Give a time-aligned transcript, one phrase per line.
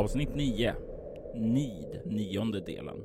[0.00, 0.74] Avsnitt 9.
[1.34, 3.04] Nid, nionde delen.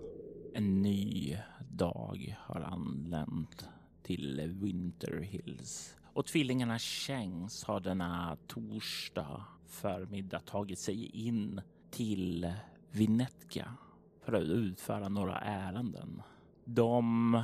[0.53, 1.37] En ny
[1.69, 3.69] dag har anlänt
[4.03, 12.53] till Winter Hills och tvillingarna Shanks har denna torsdag förmiddag tagit sig in till
[12.91, 13.71] Vinetka
[14.25, 16.21] för att utföra några ärenden.
[16.65, 17.43] De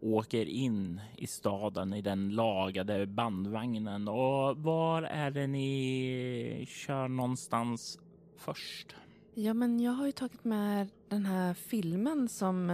[0.00, 4.08] åker in i staden i den lagade bandvagnen.
[4.08, 7.98] Och var är det ni kör någonstans
[8.42, 8.96] först?
[9.34, 12.70] Ja, men jag har ju tagit med den här filmen som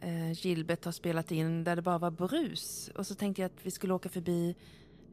[0.00, 2.90] eh, Gilbert har spelat in där det bara var brus.
[2.96, 4.56] Och så tänkte jag att vi skulle åka förbi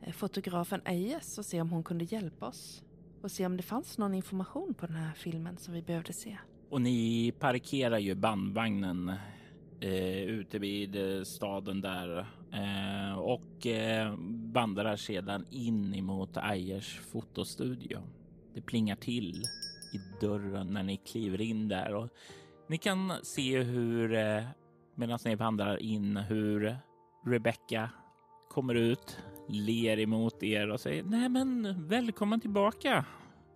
[0.01, 2.83] eh, fotografen Eyes och se om hon kunde hjälpa oss.
[3.21, 6.37] Och se om det fanns någon information på den här filmen som vi behövde se.
[6.69, 9.11] Och ni parkerar ju bandvagnen
[9.79, 12.19] eh, ute vid eh, staden där
[12.53, 14.15] eh, och eh,
[14.53, 17.99] vandrar sedan in emot Ayers fotostudio.
[18.53, 19.43] Det plingar till
[19.91, 22.09] i dörren när ni kliver in där och
[22.67, 24.43] ni kan se hur eh,
[24.95, 26.77] medan ni vandrar in hur
[27.25, 27.89] Rebecca
[28.49, 29.17] kommer ut,
[29.47, 33.05] ler emot er och säger nej men välkommen tillbaka.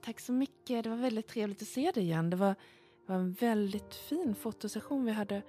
[0.05, 0.83] Tack så mycket.
[0.83, 2.29] Det var väldigt trevligt att se dig igen.
[2.29, 2.55] Det var,
[3.05, 5.41] var en väldigt fin fotosession vi hade.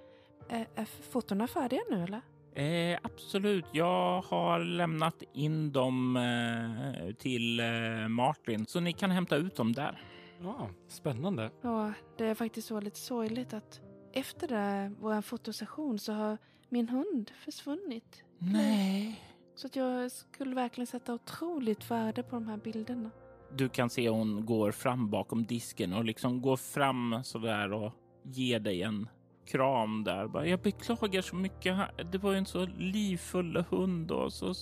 [0.48, 2.20] Är, är fotona färdiga nu eller?
[2.54, 3.64] Eh, absolut.
[3.72, 9.72] Jag har lämnat in dem eh, till eh, Martin så ni kan hämta ut dem
[9.72, 10.02] där.
[10.42, 11.50] Ja, spännande.
[11.62, 13.80] Ja, det är faktiskt så lite sorgligt att
[14.12, 18.24] efter det, vår fotosession så har min hund försvunnit.
[18.38, 19.20] Nej.
[19.54, 23.10] Så att jag skulle verkligen sätta otroligt värde på de här bilderna.
[23.56, 27.92] Du kan se hon går fram bakom disken och liksom går fram så där och
[28.22, 29.08] ger dig en
[29.46, 30.26] kram där.
[30.26, 31.76] Bara, jag beklagar så mycket.
[32.12, 34.54] Det var ju en så livfull hund och så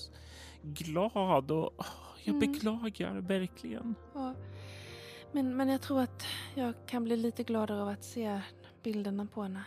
[0.62, 1.86] glad och åh,
[2.24, 2.52] jag Mm.
[2.52, 3.94] beklagar verkligen.
[4.14, 4.34] Ja.
[5.32, 6.22] Men, men jag tror att
[6.54, 8.40] jag kan bli lite gladare av att se
[8.82, 9.64] bilderna på henne.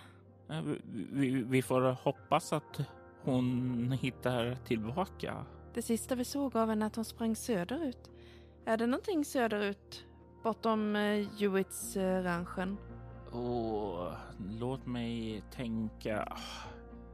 [1.12, 2.80] Vi, vi, får hoppas att
[3.22, 5.46] hon hittar tillbaka.
[5.74, 8.10] Det sista vi såg av henne att hon sprang söderut.
[8.66, 10.06] Är det någonting söderut
[10.44, 12.78] bortom eh, Hewitts eh, ranchen?
[13.32, 14.14] Åh,
[14.60, 16.38] låt mig tänka.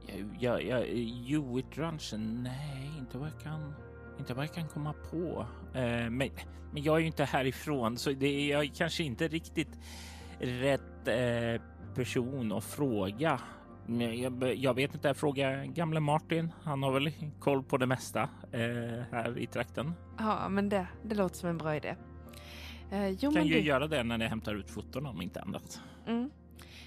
[0.08, 0.86] Jag, jag, jag,
[1.28, 2.44] Hewitt-ranchen?
[2.44, 3.74] Nej, inte vad jag kan,
[4.22, 5.46] inte vad jag kan komma på.
[5.74, 6.30] Eh, men,
[6.74, 9.80] men jag är ju inte härifrån, så det är jag kanske inte riktigt
[10.40, 11.62] rätt eh,
[11.96, 13.40] person att fråga.
[13.88, 16.52] Jag, jag vet inte, fråga gamle Martin.
[16.64, 18.22] Han har väl koll på det mesta
[18.52, 19.94] eh, här i trakten.
[20.18, 21.96] Ja, men det, det låter som en bra idé.
[22.92, 25.82] Eh, jo, Kan ju du, göra det när ni hämtar ut foton om inte annat.
[26.08, 26.32] mm.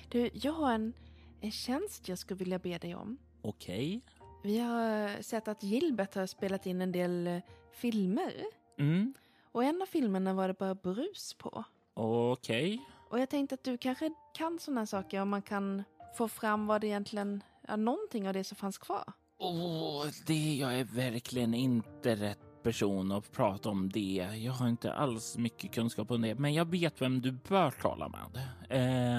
[0.08, 0.92] du, jag har en,
[1.40, 3.18] en tjänst jag skulle vilja be dig om.
[3.42, 4.00] Okej.
[4.44, 7.38] Vi har sett att Gilbert har spelat in en del eh,
[7.72, 8.32] filmer.
[8.78, 9.14] Mm.
[9.52, 11.64] Och en av filmerna var det bara brus på.
[11.94, 12.80] Okej.
[13.10, 15.82] Och jag tänkte att du kanske kan sådana saker om man kan
[16.16, 19.12] få fram vad det egentligen, ja, någonting av det som fanns kvar.
[19.38, 24.28] Åh, det jag är verkligen inte rätt person att prata om det.
[24.44, 28.08] Jag har inte alls mycket kunskap om det, men jag vet vem du bör tala
[28.08, 28.36] med.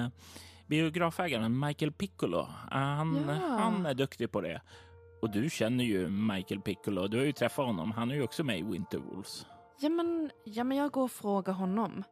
[0.04, 0.08] Eh,
[0.66, 2.46] biografägaren Michael Piccolo.
[2.70, 3.32] Han, Ja.
[3.34, 4.60] han är duktig på det.
[5.26, 7.06] Och du känner ju Michael Piccolo.
[7.08, 7.90] Du har ju träffat honom.
[7.92, 9.46] Han är ju också med i Winterwolves.
[9.80, 12.02] Ja men, ja, men jag går och frågar honom.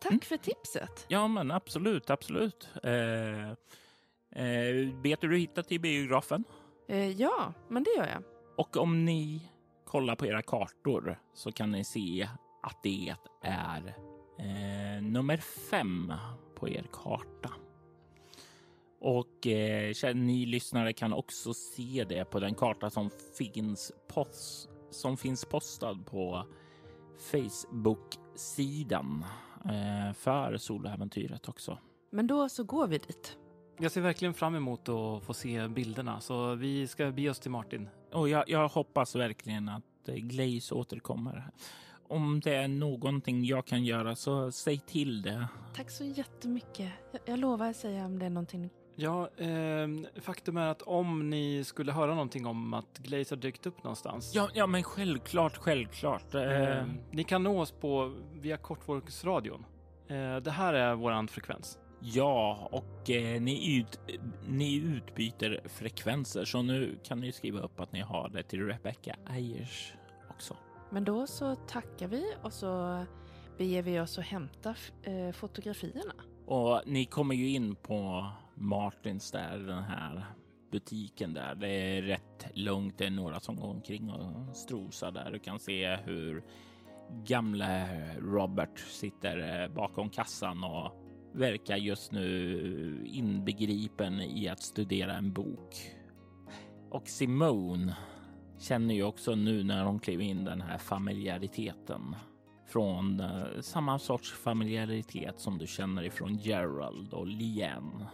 [0.00, 0.20] Tack Mm.
[0.20, 1.06] för tipset.
[1.08, 2.68] Ja, men absolut, absolut.
[2.82, 6.44] Eh, eh, vet du hur du hittar till biografen?
[6.88, 8.22] Eh, ja, men det gör jag.
[8.56, 9.50] Och om ni
[9.84, 12.28] kollar på era kartor så kan ni se
[12.62, 13.94] att det är
[14.38, 15.36] eh, nummer
[15.70, 16.12] fem
[16.56, 17.50] på er karta.
[19.00, 25.16] Och eh, ni lyssnare kan också se det på den karta som finns, post, som
[25.16, 26.46] finns postad på
[27.32, 29.24] Facebook-sidan
[29.64, 31.78] eh, för soloäventyret också.
[32.10, 33.38] Men då så går vi dit.
[33.80, 37.50] Jag ser verkligen fram emot att få se bilderna, så vi ska bege oss till
[37.50, 37.88] Martin.
[38.12, 41.50] Och jag, jag hoppas verkligen att eh, Glaze återkommer.
[42.08, 45.48] om det är någonting jag kan göra så säg till det.
[45.74, 46.92] Tack så jättemycket.
[47.12, 48.70] Jag, jag lovar att säga om det är någonting.
[49.00, 49.88] Ja, eh,
[50.20, 54.34] faktum är att om ni skulle höra någonting om att Glaze har dykt upp någonstans.
[54.34, 56.34] Ja, ja men självklart, självklart.
[56.34, 59.64] Eh, Eh, ni kan nå oss på via kortvågsradion.
[60.08, 61.78] Eh, det här är våran frekvens.
[62.00, 64.00] ja, och eh, ni, ut,
[64.48, 69.16] ni utbyter frekvenser så nu kan ni skriva upp att ni har det till Rebecca
[69.26, 69.92] Ayers
[70.30, 70.56] också.
[70.90, 73.04] Men då så tackar vi och så
[73.58, 76.14] beger vi oss och hämtar eh, fotografierna.
[76.46, 78.26] Och ni kommer ju in på
[78.60, 80.24] Martins där, den här
[80.70, 81.54] butiken där.
[81.54, 82.98] Det är rätt lugnt.
[82.98, 85.30] Det är några som går omkring och strosar där.
[85.30, 86.44] Du kan se hur
[87.24, 87.88] gamle
[88.18, 90.92] Robert sitter eh, bakom kassan och
[91.34, 95.76] verkar just nu inbegripen i att studera en bok.
[96.90, 97.96] Och Simone
[98.58, 102.16] känner ju också nu när hon klev in den här familjariteten
[102.66, 108.04] från eh, samma sorts familjaritet som du känner ifrån Gerald och Lien.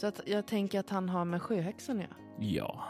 [0.00, 2.06] Så att jag tänker att han har med sjöhäxan ja.
[2.38, 2.84] Ja,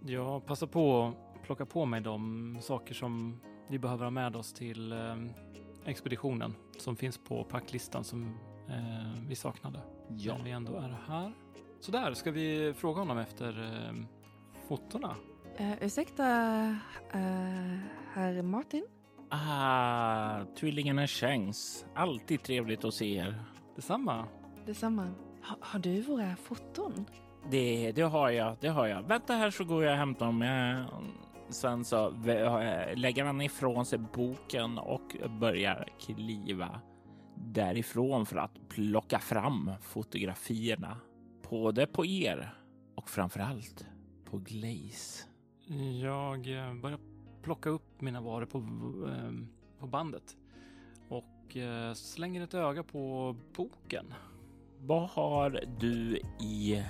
[0.00, 4.52] Jag passar på att plocka på mig de saker som vi behöver ha med oss
[4.52, 5.16] till eh,
[5.84, 8.38] expeditionen som finns på packlistan som
[8.68, 9.80] eh, vi saknade.
[10.08, 10.36] ja.
[10.36, 11.32] När vi ändå är här.
[11.80, 14.06] Så där, ska vi fråga honom efter eh,
[14.68, 15.16] fotona?
[15.60, 16.22] Uh, ursäkta,
[17.14, 17.78] uh,
[18.12, 18.86] herr Martin?
[19.30, 21.86] Ah, tvillingarna Shanks.
[21.94, 23.42] Alltid trevligt att se er.
[23.76, 24.26] Detsamma.
[24.66, 25.14] Detsamma.
[25.48, 27.06] Ha, har du våra foton?
[27.50, 29.02] Det, det har jag, det har jag.
[29.02, 30.42] Vänta här så går jag och hämtar dem.
[30.42, 30.86] Jag,
[31.48, 32.10] sen så
[32.94, 36.80] lägger han ifrån sig boken och börjar kliva
[37.34, 40.96] därifrån för att plocka fram fotografierna.
[41.50, 42.54] Både på er
[42.94, 43.86] och framför allt
[44.24, 45.24] på Glaze.
[46.02, 46.98] Jag eh, börjar
[47.42, 48.58] plocka upp mina varor på,
[49.08, 49.32] eh,
[49.78, 50.36] på bandet
[51.08, 54.14] och eh, slänger ett öga på boken.
[54.86, 56.82] Vad har du i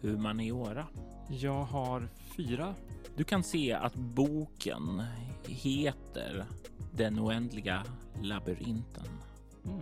[0.00, 0.86] humaniora?
[1.28, 2.74] Jag har fyra.
[3.16, 5.02] Du kan se att boken
[5.46, 6.44] heter
[6.92, 7.84] Den oändliga
[8.22, 9.04] labyrinten
[9.64, 9.80] Mm.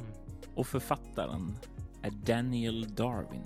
[0.54, 1.56] och författaren
[2.02, 3.44] är Daniel Darwin.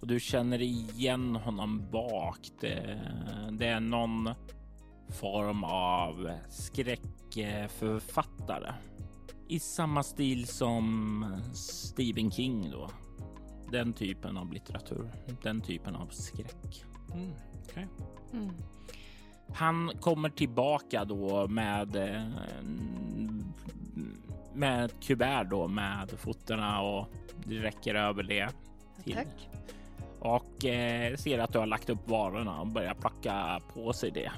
[0.00, 2.38] Och du känner igen honom bak.
[2.60, 3.00] Det,
[3.50, 4.30] det är någon
[5.08, 8.72] form av skräckförfattare
[9.52, 12.90] i samma stil som Stephen King då.
[13.70, 15.10] Den typen av litteratur,
[15.42, 16.84] den typen av skräck.
[17.14, 17.30] Mm.
[17.64, 17.86] okej.
[18.32, 18.50] Mm.
[19.54, 22.22] Han kommer tillbaka då med eh,
[24.54, 27.08] med ett kuvert då med fotona och
[27.44, 28.48] det räcker över det.
[29.04, 29.14] Till.
[29.14, 29.48] Tack.
[30.18, 34.32] Och eh, ser att du har lagt upp varorna och börjar plocka på sig det.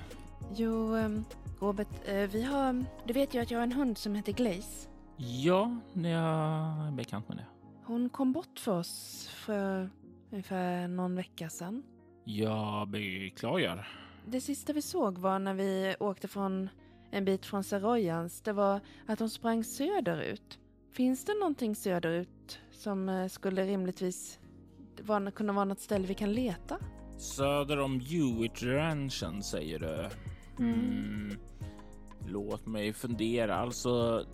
[0.56, 1.25] Jo, um,
[1.60, 2.84] Robert, eh, vi har...
[3.05, 4.94] Du vet ju att jag har en hund som heter Glaze.
[5.16, 7.46] Ja, jag är bekant med det.
[7.84, 9.90] Hon kom bort för oss för
[10.31, 11.82] ungefär någon vecka sedan.
[12.25, 13.88] Jag beklagar.
[14.26, 16.69] Det sista vi såg var när vi åkte från
[17.11, 18.40] en bit från Saroyans.
[18.40, 20.58] Det var att hon sprang söderut.
[20.93, 24.38] Finns det någonting söderut som eh, skulle rimligtvis
[25.02, 26.78] vara, kunna vara något ställe vi kan leta?
[27.19, 30.10] Söder om Hewitt Ranchen säger du.
[30.64, 31.38] Mm.
[32.26, 33.56] Låt mig fundera.
[33.56, 34.25] Alltså,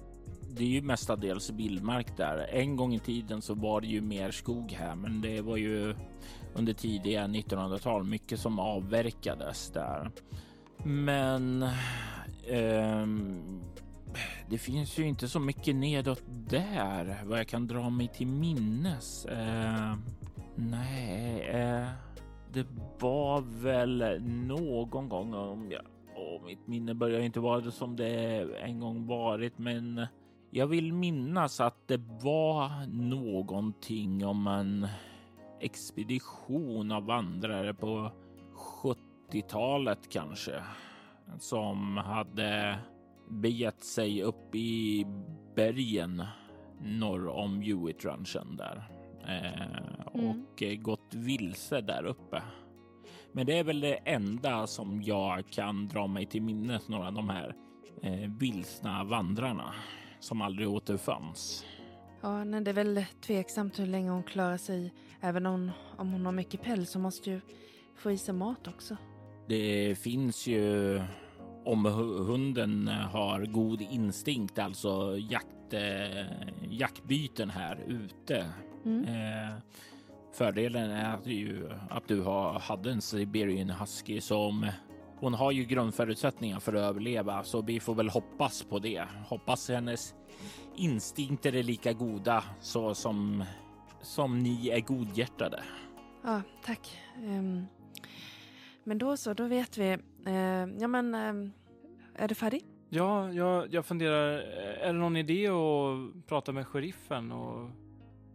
[0.50, 2.48] det är ju mestadels vildmark där.
[2.52, 5.94] En gång i tiden så var det ju mer skog här, men det var ju
[6.54, 10.10] under tidiga 1900-tal mycket som avverkades där.
[10.84, 11.66] Men
[12.48, 13.62] ehm,
[14.48, 19.24] det finns ju inte så mycket nedåt där vad jag kan dra mig till minnes.
[19.24, 19.94] Eh,
[20.54, 21.88] nej, eh,
[22.52, 22.66] det
[22.98, 25.82] var väl någon gång om jag
[26.44, 30.06] mitt minne börjar inte vara det som det en gång varit, men
[30.50, 34.86] jag vill minnas att det var någonting om en
[35.60, 38.12] expedition av vandrare på
[38.82, 40.62] 70-talet kanske
[41.38, 42.78] som hade
[43.28, 45.06] begett sig upp i
[45.56, 46.22] bergen
[46.80, 48.90] norr om Hewitt-ranchen där
[49.28, 52.42] eh, och eh, gått vilse där uppe.
[53.32, 57.12] Men det är väl det enda som jag kan dra mig till minnes, några av
[57.12, 57.54] de här
[58.02, 59.74] eh, vilsna vandrarna
[60.20, 61.64] som aldrig återfanns.
[62.20, 64.92] Ja, nej, det är väl tveksamt hur länge hon klarar sig.
[65.20, 67.40] Även om, om hon har mycket päls så måste ju
[67.96, 68.96] få i sig mat också.
[69.48, 70.94] Det finns ju
[71.64, 76.26] om hu- hunden har god instinkt, alltså jakt, eh,
[76.70, 78.46] jaktbyten här ute.
[78.84, 79.04] Mm.
[79.04, 79.54] Eh,
[80.32, 84.66] fördelen är att, ju, att du har, hade en Siberian Husky som
[85.16, 89.04] hon har ju grundförutsättningar för att överleva, så vi får väl hoppas på det.
[89.26, 90.14] Hoppas hennes
[90.76, 93.44] instinkter är lika goda så som
[94.02, 95.62] som ni är godhjärtade.
[96.24, 97.00] Ja, tack.
[97.16, 97.66] Um,
[98.84, 99.98] men då så, då vet vi.
[100.26, 101.50] Uh, ja, men uh,
[102.14, 102.64] är du färdig?
[102.88, 104.32] Ja, jag, jag funderar.
[104.80, 107.70] Är det någon idé att prata med sheriffen och,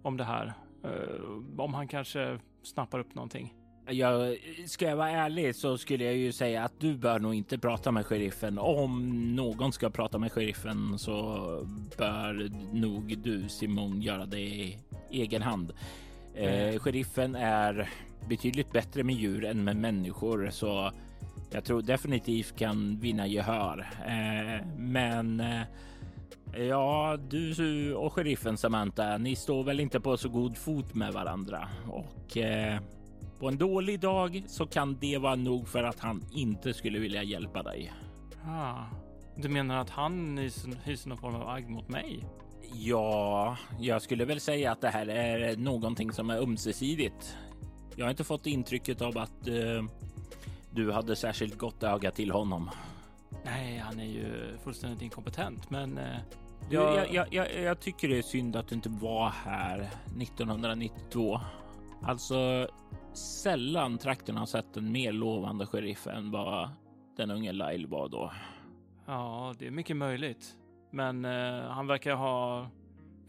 [0.02, 0.54] om det här?
[0.86, 3.54] Uh, om han kanske snappar upp någonting?
[3.88, 4.38] Jag,
[4.68, 7.92] ska jag vara ärlig så skulle jag ju säga att du bör nog inte prata
[7.92, 8.60] med sheriffen.
[8.60, 11.14] Om någon ska prata med sheriffen så
[11.98, 14.78] bör nog du Simon göra det i
[15.12, 15.74] egen hand.
[16.36, 17.90] Eh, sheriffen är
[18.30, 20.92] betydligt bättre med djur än med människor så
[21.52, 23.88] jag tror definitivt kan vinna gehör.
[24.06, 25.62] Eh, men eh,
[26.58, 31.68] ja, du och sheriffen Samantha, ni står väl inte på så god fot med varandra
[31.88, 32.80] och eh,
[33.40, 37.24] på en dålig dag så kan det vara nog för att han inte skulle vilja
[37.24, 37.94] hjälpa dig.
[38.46, 38.84] Ah,
[39.36, 40.38] du menar att han
[40.84, 42.24] hyser någon form av agg mot mig?
[42.74, 47.38] Ja, jag skulle väl säga att det här är någonting som är ömsesidigt.
[47.96, 49.84] Jag har inte fått intrycket av att uh,
[50.72, 52.70] du hade särskilt gott öga till honom.
[53.46, 56.18] Nej, han är ju fullständigt inkompetent, men uh,
[56.70, 56.98] jag...
[56.98, 59.80] Jag, jag, jag, jag tycker det är synd att du inte var här
[60.22, 61.40] 1992.
[62.04, 62.68] Alltså,
[63.14, 66.70] sällan trakten har sett en mer lovande sheriff än vad
[67.18, 68.32] den unge Lyle var då.
[69.06, 70.56] Ja, det är mycket möjligt.
[70.92, 72.70] Men eh, han verkar ha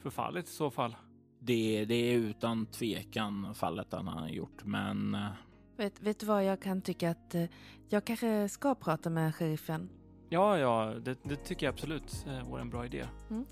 [0.03, 0.97] förfallit i så fall.
[1.39, 5.15] Det, det är utan tvekan fallet han har gjort, men...
[5.15, 5.29] Eh,
[5.77, 7.45] vet, vet du vad jag kan tycka att eh,
[7.89, 9.89] jag kanske ska prata med sheriffen?
[10.29, 13.05] Ja, ja, det, det tycker jag absolut eh, vore en bra idé.
[13.31, 13.47] Mm.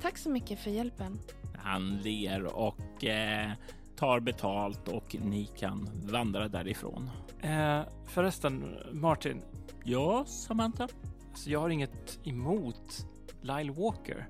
[0.00, 1.18] Tack så mycket för hjälpen.
[1.54, 3.50] Han ler och eh,
[3.96, 7.10] tar betalt och ni kan vandra därifrån.
[7.40, 9.42] Eh, förresten, Martin.
[9.84, 10.88] Ja, Samantha?
[11.30, 13.06] Alltså, jag har inget emot
[13.40, 14.28] Lyle Walker.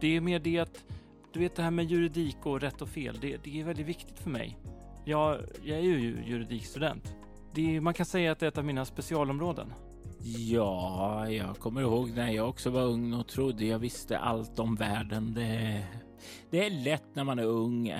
[0.00, 0.84] Det är mer det att,
[1.32, 4.18] du vet det här med juridik och rätt och fel, det, det är väldigt viktigt
[4.18, 4.58] för mig.
[5.04, 7.14] Jag, jag är ju juridikstudent.
[7.54, 9.72] Det, man kan säga att det är ett av mina specialområden.
[10.22, 14.74] Ja, jag kommer ihåg när jag också var ung och trodde jag visste allt om
[14.74, 15.34] världen.
[15.34, 15.84] Det,
[16.50, 17.94] det är lätt när man är ung.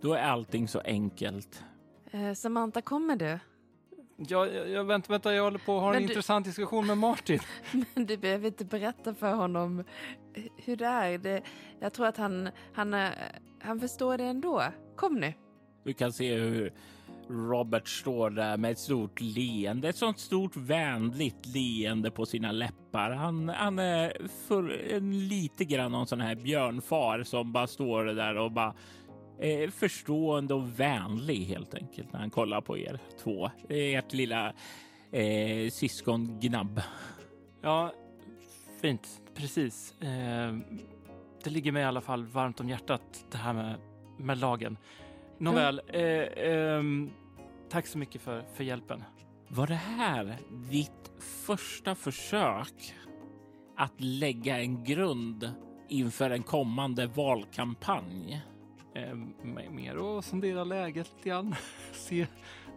[0.00, 1.64] Då är allting så enkelt.
[2.10, 3.38] Eh, Samantha, kommer du?
[4.16, 7.40] Ja, jag, vänta, vänta, jag håller på att ha en du, intressant diskussion med Martin.
[7.94, 9.84] Men du behöver inte berätta för honom
[10.56, 11.18] hur det är.
[11.18, 11.42] Det,
[11.80, 13.08] jag tror att han, han, eh,
[13.60, 14.64] han förstår det ändå.
[14.96, 15.32] Kom nu.
[15.84, 16.72] Du kan se hur
[17.30, 23.10] Robert står där med ett stort leende, ett sånt stort vänligt leende på sina läppar.
[23.10, 28.52] Han, han är för, lite grann någon sån här björnfar som bara står där och
[28.52, 28.74] bara
[29.40, 33.50] eh, förstående och vänlig helt enkelt när han kollar på er två.
[33.68, 34.52] Ert lilla
[35.12, 36.80] eh, syskongnabb.
[37.62, 37.92] Ja,
[38.80, 39.20] fint.
[39.34, 40.00] Precis.
[40.00, 40.56] Eh,
[41.44, 43.74] det ligger mig i alla fall varmt om hjärtat det här med,
[44.18, 44.76] med lagen.
[45.38, 46.82] Nåväl, eh, eh,
[47.70, 49.04] tack så mycket för, för hjälpen.
[49.48, 50.38] Var det här
[50.70, 52.94] ditt första försök
[53.76, 55.52] att lägga en grund
[55.88, 58.42] inför en kommande valkampanj?
[58.94, 59.14] eh,
[59.70, 61.54] mer att sondera läget lite grann.
[61.92, 62.26] Se,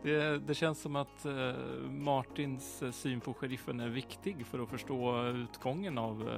[0.03, 1.53] det, det, känns som att eh,
[1.89, 6.29] Martins eh, syn på sheriffen är viktig för att förstå utgången av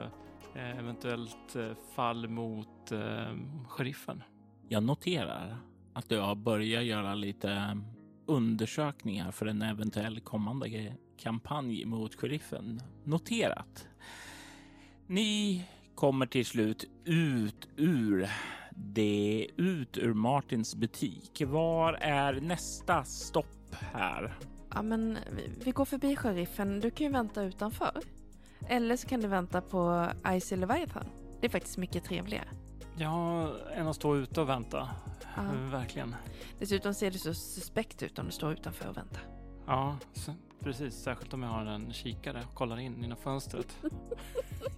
[0.55, 3.35] eh, eventuellt eh, fall mot eh,
[3.67, 4.23] sheriffen.
[4.69, 5.57] Jag noterar
[5.93, 7.81] att du har börjat göra lite
[8.25, 12.81] undersökningar för en eventuell kommande kampanj mot sheriffen.
[13.03, 13.87] Noterat.
[15.07, 15.65] Ni
[15.95, 18.29] kommer till slut ut ur
[18.75, 21.41] det ut ur Martins butik.
[21.45, 24.37] Var är nästa stopp här?
[24.73, 25.17] Ja, men
[25.63, 26.79] vi, går förbi sheriffen.
[26.79, 28.01] Du kan ju vänta utanför.
[28.69, 31.05] Eller så kan du vänta på Icy Leviathan.
[31.41, 32.47] Det är faktiskt mycket trevligare.
[32.97, 34.89] Ja, än att stå ute och vänta.
[35.35, 35.43] Ja.
[35.71, 36.15] Verkligen.
[36.59, 39.23] Dessutom ser det så suspekt ut om du står utanför och väntar.
[39.67, 39.97] Ja,
[40.59, 40.93] precis.
[40.93, 43.77] Särskilt om jag har en kikare och kollar in genom fönstret.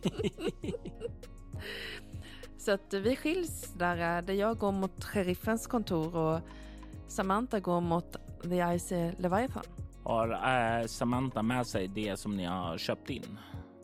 [2.57, 6.39] Så att vi skiljs där, där jag går mot sheriffens kontor och
[7.07, 9.63] Samantha går mot The Icy Leviathan.
[10.03, 10.31] Har
[10.79, 13.37] äh, Samantha med sig det som ni har köpt in?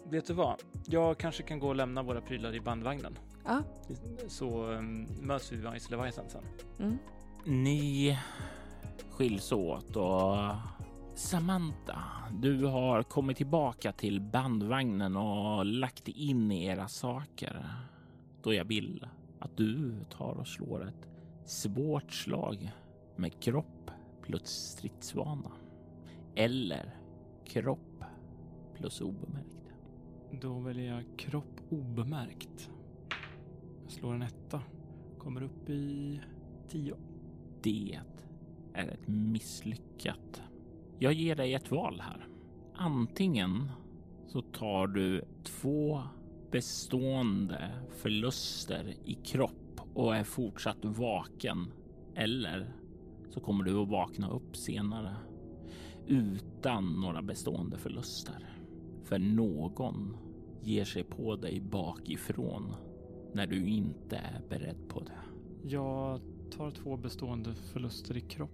[0.09, 0.55] Vet du vad?
[0.85, 3.17] Jag kanske kan gå och lämna våra prylar i bandvagnen.
[3.45, 3.63] Ja.
[4.27, 6.43] Så um, möts vi vid Icy Leviathan sen.
[6.79, 6.97] Mm.
[7.45, 8.19] Ni
[9.09, 10.37] skiljs åt och
[11.15, 17.65] Samantha, du har kommit tillbaka till bandvagnen och lagt in era saker
[18.43, 19.07] då jag vill
[19.39, 21.07] att du tar och slår ett
[21.45, 22.71] svårt slag
[23.15, 25.51] med kropp plus stridsvana.
[26.35, 26.95] Eller
[27.45, 28.03] kropp
[28.77, 29.52] plus obemärkt.
[30.41, 32.71] Då väljer jag kropp obemärkt.
[33.83, 34.61] Jag slår en etta.
[35.17, 36.21] Kommer upp i
[36.69, 36.95] tio.
[37.61, 37.99] Det
[38.73, 40.41] är ett misslyckat.
[40.99, 42.27] Jag ger dig ett val här.
[42.75, 43.69] Antingen
[44.27, 46.01] så tar du två
[46.51, 51.71] bestående förluster i kropp och är fortsatt vaken.
[52.15, 52.73] Eller
[53.29, 55.15] så kommer du att vakna upp senare
[56.07, 58.62] utan några bestående förluster.
[59.03, 60.17] För någon
[60.61, 62.75] ger sig på dig bakifrån
[63.33, 65.23] när du inte är beredd på det.
[65.69, 66.21] Jag
[66.57, 68.49] tar två bestående förluster i kropp.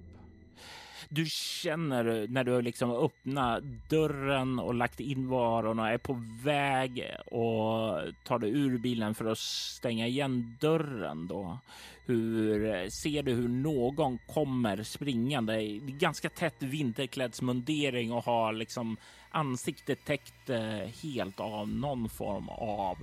[1.11, 7.15] Du känner när du liksom öppnat dörren och lagt in varorna och är på väg
[7.25, 11.57] och tar dig ur bilen för att stänga igen dörren då.
[12.05, 18.97] Hur ser du hur någon kommer springande i ganska tätt vinterklädsmundering och har liksom
[19.31, 22.97] ansiktet täckt eh, helt av någon form av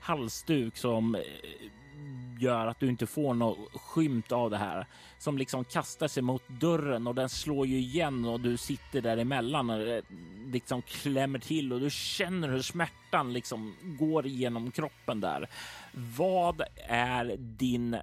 [0.00, 1.20] halsduk som eh,
[2.38, 4.86] gör att du inte får något skymt av det här
[5.18, 9.70] som liksom kastar sig mot dörren och den slår ju igen och du sitter däremellan
[9.70, 10.02] och det
[10.52, 15.50] liksom klämmer till och du känner hur smärtan liksom går igenom kroppen där.
[16.16, 17.96] Vad är din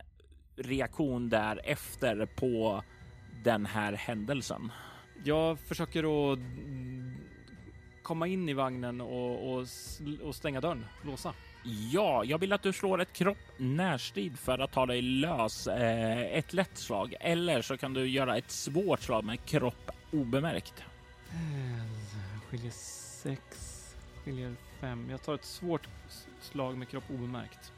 [0.56, 2.84] reaktion därefter på
[3.44, 4.72] den här händelsen?
[5.24, 6.40] Jag försöker att
[8.04, 9.68] komma in i vagnen och, och,
[10.24, 11.34] och stänga dörren, låsa.
[11.68, 15.68] Ja, jag vill att du slår ett kropp närstrid för att ta dig lös.
[15.68, 20.84] Eh, ett lätt slag eller så kan du göra ett svårt slag med kropp obemärkt.
[22.50, 23.42] Skiljer sex,
[24.24, 25.08] skiljer fem.
[25.10, 25.88] Jag tar ett svårt
[26.42, 27.72] slag med kropp obemärkt.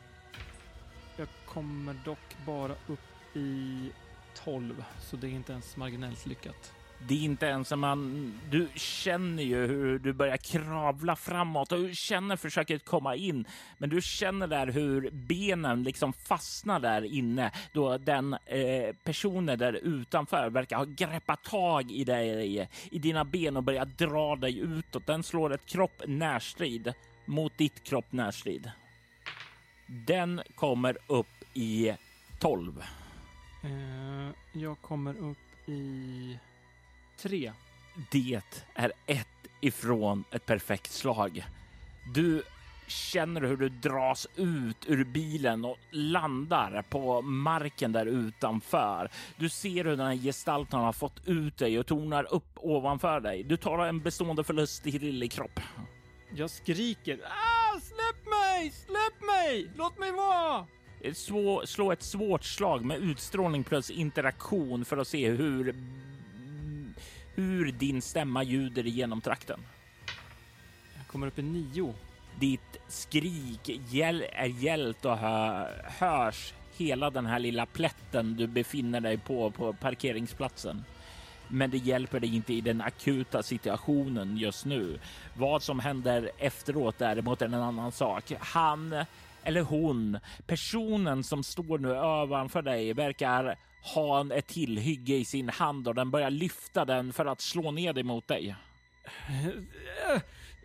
[1.17, 3.89] Jag kommer dock bara upp i
[4.35, 6.73] 12, så det är inte ens marginellt lyckat.
[6.99, 8.33] Det är inte ens som man...
[8.49, 13.45] Du känner ju hur du börjar kravla framåt och du känner försöket komma in.
[13.77, 19.73] Men du känner där hur benen liksom fastnar där inne då den eh, personen där
[19.73, 25.05] utanför verkar ha greppat tag i dig, i dina ben och börjat dra dig utåt.
[25.05, 26.93] Den slår ett kropp närstrid
[27.25, 28.71] mot ditt kropp närstrid.
[29.87, 31.93] Den kommer upp i
[32.39, 32.83] 12.
[33.63, 36.39] Eh, jag kommer upp i
[37.17, 37.51] tre.
[38.11, 38.41] Det
[38.73, 39.27] är ett
[39.61, 41.45] ifrån ett perfekt slag.
[42.13, 42.43] Du
[42.87, 49.09] känner hur du dras ut ur bilen och landar på marken där utanför.
[49.37, 53.43] Du ser hur den här gestalten har fått ut dig och tornar upp ovanför dig.
[53.43, 55.59] Du tar en bestående förlust i din kropp.
[56.35, 57.19] Jag skriker.
[57.23, 58.71] Ah, släpp mig!
[58.71, 59.71] Släpp mig!
[59.75, 60.65] Låt mig vara!
[61.13, 65.75] Svå, slå ett svårt slag med utstrålning plus interaktion för att se hur
[67.37, 69.59] hur din stämma ljuder genom trakten.
[70.97, 71.93] Jag kommer upp i nio.
[72.39, 75.67] Ditt skrik är gällt och hö
[75.99, 80.83] hörs hela den här lilla plätten du befinner dig på på parkeringsplatsen.
[81.47, 84.99] Men det hjälper dig inte i den akuta situationen just nu.
[85.35, 88.33] Vad som händer efteråt däremot är en annan sak.
[88.39, 88.95] Han
[89.43, 95.87] eller hon, personen som står nu ovanför dig, verkar ha ett tillhygge i sin hand
[95.87, 98.55] och den börjar lyfta den för att slå ner dig mot dig.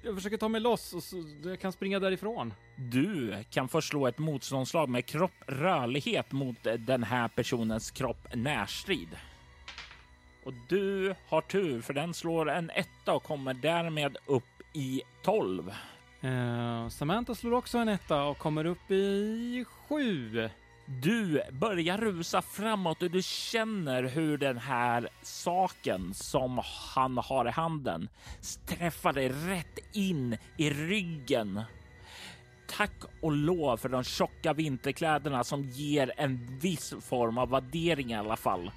[0.05, 2.55] Jag försöker ta mig loss och så jag kan springa därifrån.
[2.77, 9.09] Du kan först slå ett motståndslag med kropp rörlighet mot den här personens kropp närstrid.
[10.45, 15.73] Och du har tur för den slår en etta och kommer därmed upp i 12.
[16.25, 20.51] Uh, Samantha slår också en etta och kommer upp i 7.
[20.87, 26.61] Du börjar rusa framåt och du känner hur den här saken som
[26.95, 28.09] han har i handen
[28.67, 31.63] träffar dig rätt in i ryggen.
[32.67, 38.17] Tack och lov för de tjocka vinterkläderna som ger en viss form av värdering i
[38.17, 38.71] alla fall.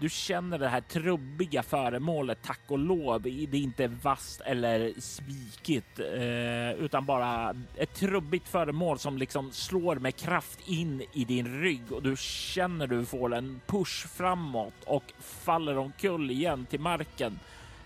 [0.00, 3.22] Du känner det här trubbiga föremålet, tack och lov.
[3.22, 9.96] Det är inte vasst eller svikigt, eh, utan bara ett trubbigt föremål som liksom slår
[9.96, 15.12] med kraft in i din rygg och du känner du får en push framåt och
[15.18, 17.38] faller omkull igen till marken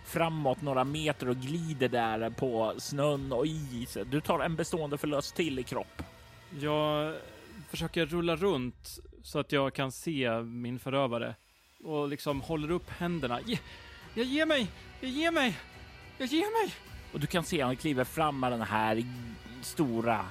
[0.05, 3.98] framåt några meter och glider där på snön och is.
[4.11, 6.03] Du tar en bestående förlust till i kropp.
[6.61, 7.14] Jag
[7.70, 11.35] försöker rulla runt så att jag kan se min förövare
[11.85, 13.40] och liksom håller upp händerna.
[13.40, 13.59] Ge,
[14.14, 14.70] jag ger mig!
[15.01, 15.59] Jag ger mig!
[16.18, 16.75] Jag ger mig!
[17.12, 19.05] Och du kan se han kliver fram med den här
[19.62, 20.27] stora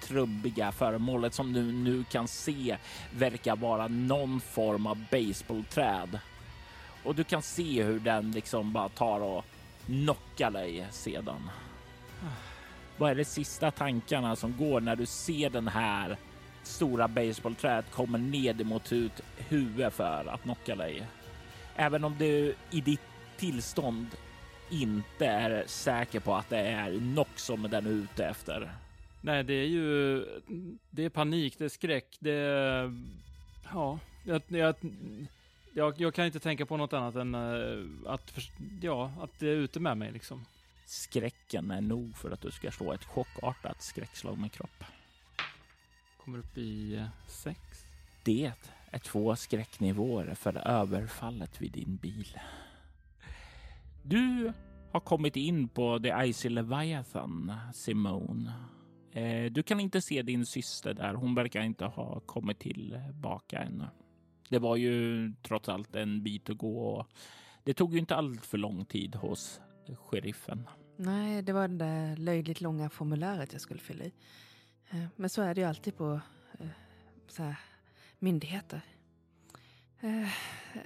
[0.00, 2.76] trubbiga föremålet som du nu kan se
[3.14, 6.18] verkar vara någon form av baseballträd.
[7.02, 9.44] Och du kan se hur den liksom bara tar och
[9.86, 11.50] knockar dig sedan.
[12.96, 16.16] Vad är de sista tankarna som går när du ser den här
[16.66, 21.06] stora baseballträet kommer ned mot ut huvudet för att knocka dig?
[21.76, 23.00] Även om du i ditt
[23.36, 24.06] tillstånd
[24.70, 28.72] inte är säker på att det är Nox som den är ute efter.
[29.20, 30.24] Nej, det är ju,
[30.90, 33.04] det är panik, det är skräck, det är,
[33.72, 34.74] ja, jag, jag,
[35.74, 38.32] jag, jag kan inte tänka på något annat än eh, att,
[38.82, 40.44] ja, att det är ute med mig liksom.
[40.86, 44.84] Skräcken är nog för att du ska slå ett chockartat skräckslag med kropp.
[46.26, 47.60] Kommer upp i eh, sex.
[48.24, 48.52] Det
[48.90, 52.38] är två skräcknivåer för överfallet vid din bil.
[54.02, 54.52] Du
[54.92, 58.52] har kommit in på The Icy Leviathan, Simone.
[59.12, 61.14] Eh, du kan inte se din syster där.
[61.14, 63.84] Hon verkar inte ha kommit tillbaka ännu.
[64.48, 67.06] Det var ju trots allt en bit att gå.
[67.64, 69.60] Det tog ju inte allt för lång tid hos
[69.96, 70.68] sheriffen.
[70.96, 74.12] Nej, det var det där löjligt långa formuläret jag skulle fylla i.
[74.90, 76.20] Eh, Men så är det ju alltid på
[76.58, 76.66] eh,
[77.28, 77.56] så här,
[78.18, 78.80] myndigheter.
[80.00, 80.28] Eh,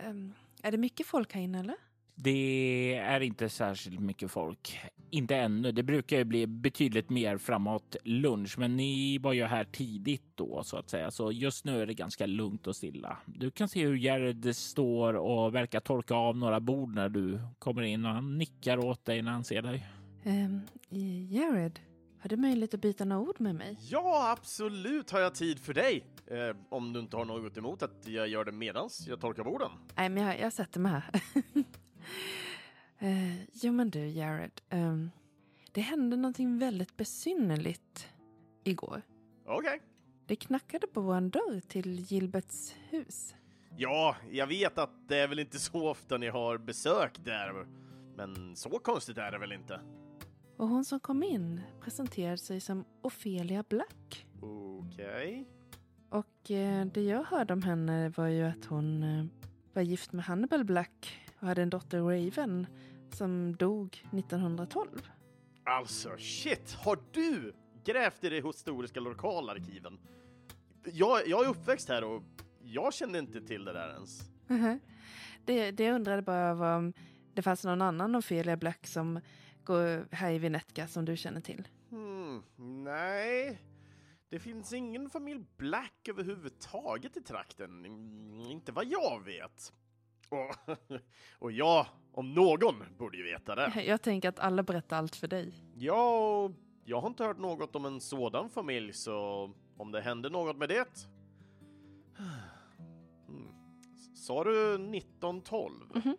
[0.06, 0.32] ehm,
[0.62, 1.76] Är det mycket folk här inne eller?
[2.14, 4.78] Det är inte särskilt mycket folk.
[5.10, 5.72] Inte ännu.
[5.72, 10.62] Det brukar ju bli betydligt mer framåt lunch, men ni var ju här tidigt då
[10.64, 13.16] så att säga, så just nu är det ganska lugnt och stilla.
[13.26, 17.82] Du kan se hur Jared står och verkar torka av några bord när du kommer
[17.82, 19.86] in och han nickar åt dig när han ser dig.
[20.24, 20.60] Um,
[21.28, 21.80] Jared,
[22.20, 23.76] har du möjlighet att byta några ord med mig?
[23.80, 26.06] Ja, absolut har jag tid för dig.
[26.26, 29.70] Eh, om du inte har något emot att jag gör det medans jag torkar borden.
[29.96, 31.22] Nej, men jag, jag sätter mig här.
[33.02, 34.60] uh, jo, men du, Jared.
[34.68, 35.10] ehm,
[35.72, 38.08] det hände någonting väldigt besynnerligt
[38.64, 39.02] igår.
[39.46, 39.80] Okej.
[40.26, 43.34] Det knackade på vår dörr till Gilberts hus.
[43.76, 47.66] Ja, jag vet att det är väl inte så ofta ni har besök där.
[48.16, 49.80] Men så konstigt är det väl inte?
[50.60, 54.26] Och hon som kom in presenterade sig som Ofelia Black.
[54.40, 55.48] Okej.
[56.08, 59.24] Och eh, det jag hörde om henne var ju att hon eh,
[59.72, 62.66] var gift med Hannibal Black och hade en dotter Raven
[63.10, 64.88] som dog 1912.
[65.64, 66.72] Alltså, shit!
[66.72, 67.52] Har du
[67.84, 69.98] grävt i de historiska lokalarkiven?
[70.84, 72.22] Jag, jag är uppväxt här och
[72.62, 74.20] jag kände inte till det där ens.
[75.44, 76.92] det, det jag undrade bara var om
[77.34, 79.20] det fanns någon annan Ofelia Black som
[80.10, 81.68] här i Vinetka som du känner till.
[81.90, 82.42] Hmm,
[82.84, 83.60] nej.
[84.28, 87.84] Det finns ingen familj Black överhuvudtaget i trakten.
[87.84, 89.72] Mm, Inte vad jag vet.
[90.28, 90.76] Och,
[91.38, 93.82] och jag, om någon, borde ju veta det.
[93.86, 95.54] Jag tänker att alla berättar allt för dig.
[95.76, 96.50] Ja,
[96.84, 100.68] jag har inte hört något om en sådan familj, så om det hände något med
[100.68, 101.08] det...
[103.26, 103.52] Hmm.
[104.14, 105.74] Sa du 1912?
[105.94, 106.16] Mhm.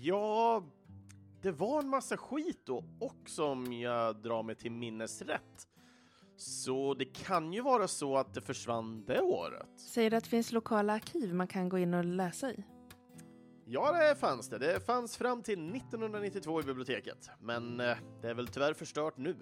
[0.00, 0.62] Ja,
[1.46, 5.68] det var en massa skit då också om jag drar mig till minnes rätt.
[6.36, 9.80] Så det kan ju vara så att det försvann det året.
[9.80, 12.64] Säger du att det finns lokala arkiv man kan gå in och läsa i?
[13.66, 14.58] Ja, det fanns det.
[14.58, 19.36] Det fanns fram till 1992 i biblioteket, men eh, det är väl tyvärr förstört nu.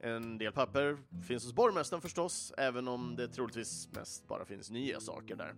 [0.00, 0.98] En del papper
[1.28, 5.54] finns hos borgmästaren förstås, även om det troligtvis mest bara finns nya saker där.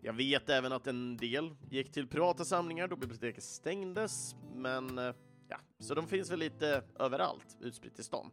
[0.00, 5.14] Jag vet även att en del gick till privata samlingar då biblioteket stängdes, men eh,
[5.48, 8.30] ja, så de finns väl lite överallt utspritt i stan.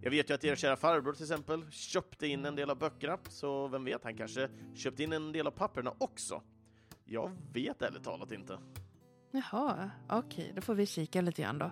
[0.00, 3.18] Jag vet ju att er kära farbror till exempel köpte in en del av böckerna,
[3.28, 6.42] så vem vet, han kanske köpte in en del av papperna också.
[7.04, 8.58] Jag vet ärligt talat inte.
[9.30, 11.70] Jaha, okej, då får vi kika lite grann då.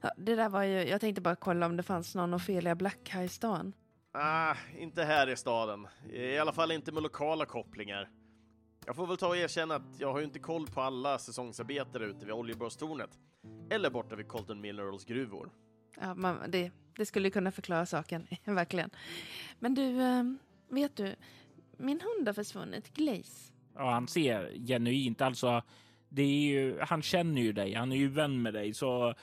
[0.00, 3.08] Ja, det där var ju, jag tänkte bara kolla om det fanns någon Ofelia Black
[3.08, 3.72] här i stan.
[4.18, 5.86] Ah, inte här i staden.
[6.12, 8.10] I alla fall inte med lokala kopplingar.
[8.86, 12.04] Jag får väl ta och erkänna att jag har ju inte koll på alla säsongsarbetare
[12.04, 13.18] ute vid oljeborrstornet.
[13.70, 15.50] Eller borta vid Colton Minerals gruvor.
[16.00, 18.90] Ja, man, det, det skulle kunna förklara saken, verkligen.
[19.58, 20.22] Men du, eh,
[20.68, 21.14] vet du,
[21.76, 23.52] min hund har försvunnit, Glaze.
[23.74, 25.62] Ja, han ser genuint alltså.
[26.08, 27.74] Det är ju, han känner ju dig.
[27.74, 29.14] Han är ju vän med dig, så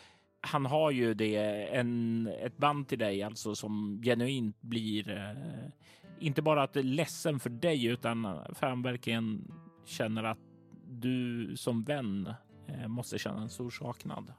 [0.44, 5.70] han har ju det en, ett band till dig alltså som genuint blir eh,
[6.20, 9.52] inte bara att det är ledsen för dig utan för han verkligen
[9.86, 10.40] känner att
[10.88, 12.34] du som vän
[12.68, 14.34] eh, måste känna en stor saknad.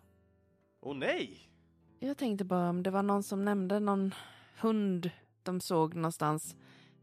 [0.81, 1.51] Åh nej!
[1.99, 4.15] Jag tänkte bara om det var någon som nämnde någon
[4.61, 5.11] hund
[5.43, 6.57] de såg någonstans.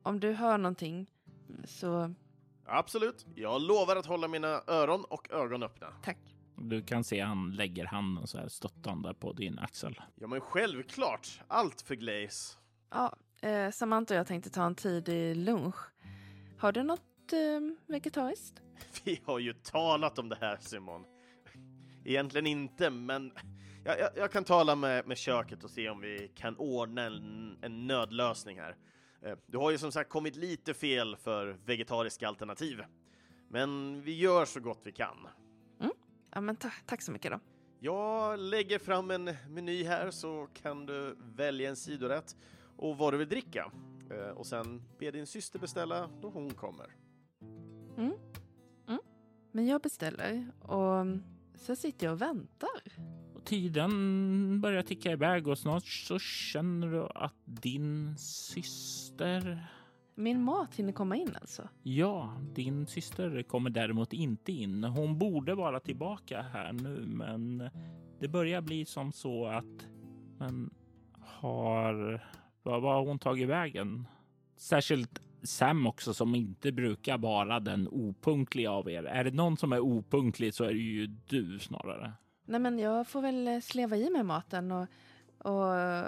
[0.04, 1.10] Om du hör någonting
[1.66, 2.14] så
[2.66, 3.26] Absolut.
[3.36, 5.88] Jag lovar att hålla mina öron och ögon öppna.
[6.04, 6.31] tack.
[6.64, 10.02] Du kan se han lägger handen så här stöttande på din axel.
[10.16, 11.42] Ja, men självklart.
[11.48, 12.58] Allt för Glaze.
[12.92, 15.76] Ja, eh, Samantha och jag tänkte ta en tidig lunch.
[16.58, 18.62] Har du något eh, vegetariskt?
[19.04, 21.06] Vi har ju talat om det här, Simon.
[22.06, 23.32] Egentligen inte, men
[23.86, 27.58] Jag, jag, jag kan tala med, med köket och se om vi kan ordna en,
[27.62, 28.76] en nödlösning här.
[29.26, 32.82] Eh, Du har ju som sagt kommit lite fel för vegetariska alternativ.
[33.50, 35.28] Men vi gör så gott vi kan.
[36.34, 37.40] Ja, men ta tack så mycket då.
[37.80, 42.36] Jag lägger fram en meny här så kan du välja en sidorätt
[42.78, 43.72] och vad du vill dricka.
[44.12, 46.96] Eh, Och sen be din syster beställa då hon kommer.
[49.54, 51.06] Men jag beställer och
[51.56, 52.82] så sitter jag och väntar.
[53.36, 59.68] Och tiden börjar ticka iväg och snart så känner du att din syster
[60.16, 61.70] Min mat hinner komma in alltså.
[61.84, 64.84] Ja, din syster kommer däremot inte in.
[64.84, 67.70] Hon borde vara tillbaka här nu, men
[68.20, 69.88] det börjar bli som så att
[70.38, 70.74] men
[71.20, 72.24] har
[72.64, 74.08] vad har hon tagit vägen?
[74.58, 79.04] Särskilt Sam också som inte brukar vara den opunktliga av er.
[79.04, 82.14] Är det någon som är opunktlig så är det ju du snarare.
[82.46, 84.88] Nej men jag får väl eh, sleva i mig maten och,
[85.38, 86.08] och eh,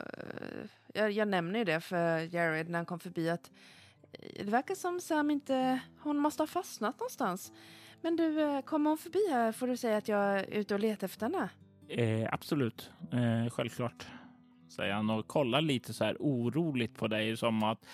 [0.94, 3.52] jag, jag nämner ju det för Jared när han kom förbi att
[4.20, 7.54] det verkar som Sam inte, hon måste ha fastnat någonstans.
[8.02, 10.80] Men du, eh, kommer hon förbi här får du säga att jag är ute och
[10.80, 11.50] letar efter henne.
[11.88, 14.08] Eh, absolut, eh, självklart,
[14.70, 17.86] säger han och kollar lite så här oroligt på dig som att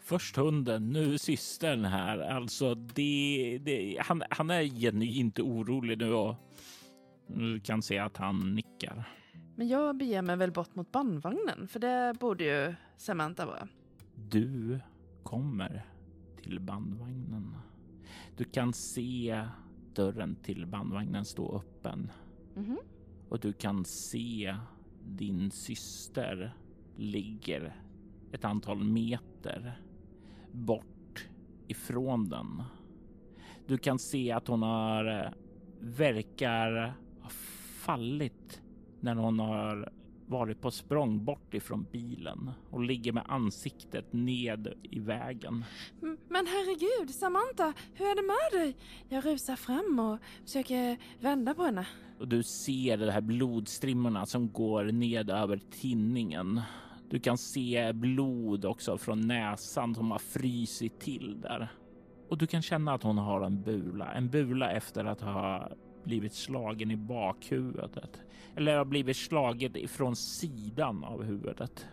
[0.00, 2.18] först hunden, nu systern här.
[2.18, 6.34] Alltså, det, det, han, han är genuint orolig nu och
[7.26, 9.04] du kan se att han nickar.
[9.56, 13.68] Men jag beger mig väl bort mot bandvagnen för det borde ju Samantha vara.
[14.14, 14.80] Du
[15.32, 15.86] kommer
[16.42, 17.56] till bandvagnen.
[18.36, 19.44] Du kan se
[19.94, 22.10] dörren till bandvagnen stå öppen
[22.54, 22.78] Mhm.
[23.28, 24.56] och du kan se
[25.06, 26.54] din syster
[26.96, 27.76] ligger
[28.32, 29.80] ett antal meter
[30.52, 31.28] bort
[31.68, 32.62] ifrån den.
[33.66, 35.30] Du kan se att hon har eh,
[35.80, 37.28] verkar ha
[37.84, 38.62] fallit
[39.00, 39.92] när hon har
[40.32, 45.64] varit på språng bort ifrån bilen och ligger med ansiktet ned i vägen.
[46.28, 48.76] Men herregud, Samantha, hur är det med dig?
[49.08, 51.86] Jag rusar fram och försöker vända på henne.
[52.18, 56.60] Och du ser de här blodstrimmorna som går ned över tinningen.
[57.10, 61.68] Du kan se blod också från näsan som har frysit till där.
[62.28, 65.68] Och du kan känna att hon har en bula, en bula efter att ha
[66.04, 68.20] blivit slagen i bakhuvudet.
[68.56, 71.86] Eller har blivit slagen ifrån sidan av huvudet.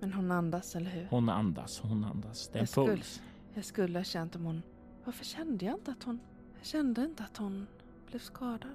[0.00, 1.06] Men hon andas, eller hur?
[1.10, 2.48] Hon andas, hon andas.
[2.48, 3.22] Det är Jag skulle- puls.
[3.54, 4.62] Jag skulle ha känt om hon...
[5.04, 6.18] Varför kände jag inte att hon...
[6.58, 7.66] Jag kände inte att hon
[8.10, 8.70] blev skadad.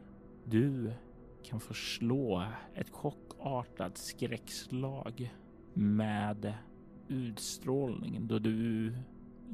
[0.45, 0.93] Du
[1.43, 5.33] kan få slå ett chockartat skräckslag
[5.73, 6.53] med
[7.07, 8.93] utstrålningen då du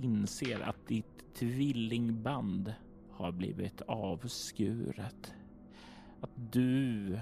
[0.02, 2.74] inser att ditt tvillingband
[3.18, 5.34] har blivit avskuret.
[6.22, 7.20] Att du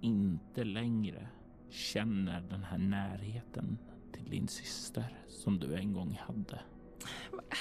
[0.00, 1.28] inte längre
[1.70, 3.78] känner den här närheten
[4.12, 6.60] till din syster som du en gång hade.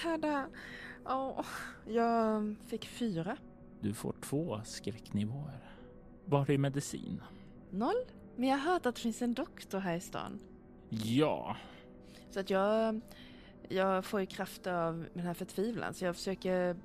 [0.03, 0.47] Hedda...
[1.05, 1.45] Åh,
[1.87, 3.37] jag fick fyra.
[3.81, 5.73] Du får två skräcknivåer.
[6.25, 7.21] Var är medicin?
[7.69, 8.05] Noll.
[8.35, 10.39] Men jag har hört att det finns en doktor här i stan.
[10.89, 11.55] Ja,
[12.29, 13.01] Så att jag...
[13.69, 15.93] Jag får ju kraft av den här förtvivlan.
[15.93, 16.75] Så jag försöker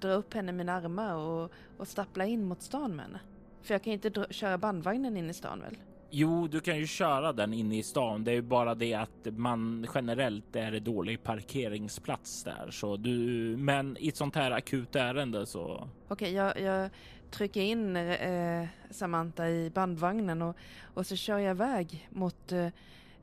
[0.00, 3.20] dra upp henne i mina armar och, och stappla in mot stan med henne.
[3.62, 5.76] För jag kan inte dra, köra bandvagnen in i stan väl?
[6.10, 8.24] Jo, du kan ju köra den inne i stan.
[8.24, 13.10] Det är ju bara det att man generellt är det dålig parkeringsplats där, så du.
[13.56, 15.88] Men i ett sånt här akut ärende så.
[16.08, 16.90] Okej, jag, jag
[17.30, 20.56] trycker in eh, Samantha i bandvagnen och,
[20.94, 22.68] och så kör jag iväg mot, eh,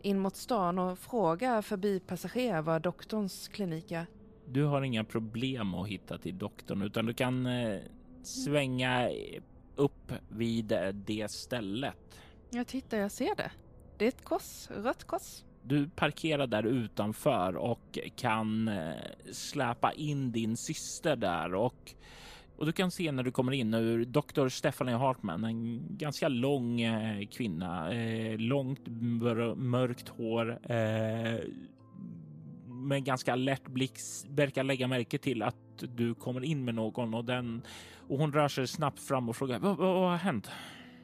[0.01, 4.05] in mot stan och frågar förbipassagerare var doktorns klinik är.
[4.53, 7.79] Du har inga problem att hitta till doktorn, utan du kan eh,
[8.23, 9.09] svänga
[9.75, 12.21] upp vid eh, det stället.
[12.49, 13.51] Jag tittar, jag ser det.
[13.97, 15.43] Det är ett kors, rött kors.
[15.63, 18.93] Du parkerar där utanför och kan eh,
[19.31, 21.95] släpa in din syster där och
[22.57, 26.81] och du kan se när du kommer in hur doktor Stephanie Hartman, en ganska lång
[27.31, 31.39] kvinna, eh, långt mör, mörkt hår, eh,
[32.87, 33.93] med ganska lätt blick
[34.29, 37.61] verkar lägga märke till att du kommer in med någon och den
[38.07, 40.49] och hon rör sig snabbt fram och frågar vad, vad, vad har hänt?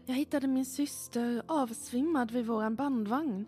[0.05, 3.45] Jag hittade min syster avsvimmad vid våran bandvagn.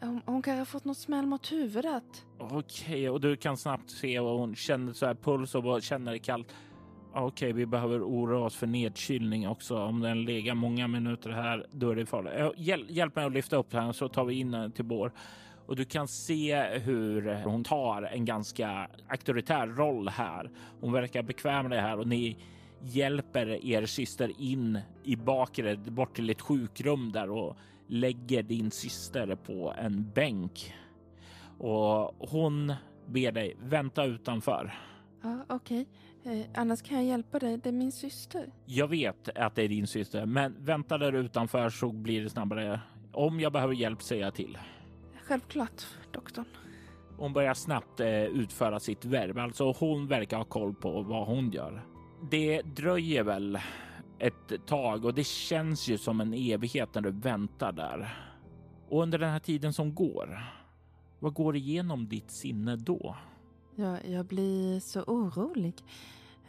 [0.00, 2.26] Hon, kanske har fått något smäll mot huvudet.
[2.38, 6.12] Okej, och du kan snabbt se och hon känner så här puls och bara känner
[6.12, 6.54] det kallt.
[7.14, 9.78] Okej, vi behöver oroa oss för nedkylning också.
[9.78, 12.54] Om den legat många minuter här, då är det farligt.
[12.56, 15.12] Hjäl hjälp mig att lyfta upp den så tar vi in den till bår.
[15.66, 20.50] Och du kan se hur hon tar en ganska auktoritär roll här.
[20.80, 22.36] Hon verkar bekväm med det här och ni
[22.80, 29.36] hjälper er syster in i bakre bort till ett sjukrum där och lägger din syster
[29.36, 30.74] på en bänk.
[31.58, 32.74] Och hon
[33.06, 34.74] ber dig vänta utanför.
[35.22, 35.86] Ja, okej.
[36.24, 37.58] Eh, annars kan jag hjälpa dig.
[37.58, 38.46] Det är min syster.
[38.66, 42.80] Jag vet att det är din syster, men vänta där utanför så blir det snabbare.
[43.12, 44.58] Om jag behöver hjälp säger jag till.
[45.26, 46.44] Självklart, doktorn.
[47.16, 51.50] Hon börjar snabbt eh, utföra sitt värv, alltså hon verkar ha koll på vad hon
[51.50, 51.86] gör.
[52.30, 53.58] Det dröjer väl
[54.18, 58.16] ett tag och det känns ju som en evighet när du väntar där.
[58.88, 60.38] Och under den här tiden som går,
[61.18, 63.16] vad går igenom ditt sinne då?
[63.76, 65.74] Jag, jag blir så orolig.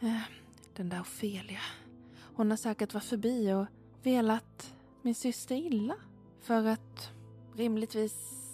[0.00, 0.20] Eh,
[0.76, 1.60] Den där Ofelia.
[2.34, 3.66] Hon har säkert varit förbi och
[4.02, 5.94] velat min syster illa.
[6.40, 7.10] För att
[7.56, 8.45] rimligtvis...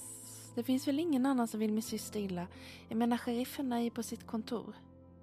[0.55, 2.47] Det finns väl ingen annan som vill min syster illa.
[2.89, 4.75] Jag menar, sheriffen är ju på sitt kontor.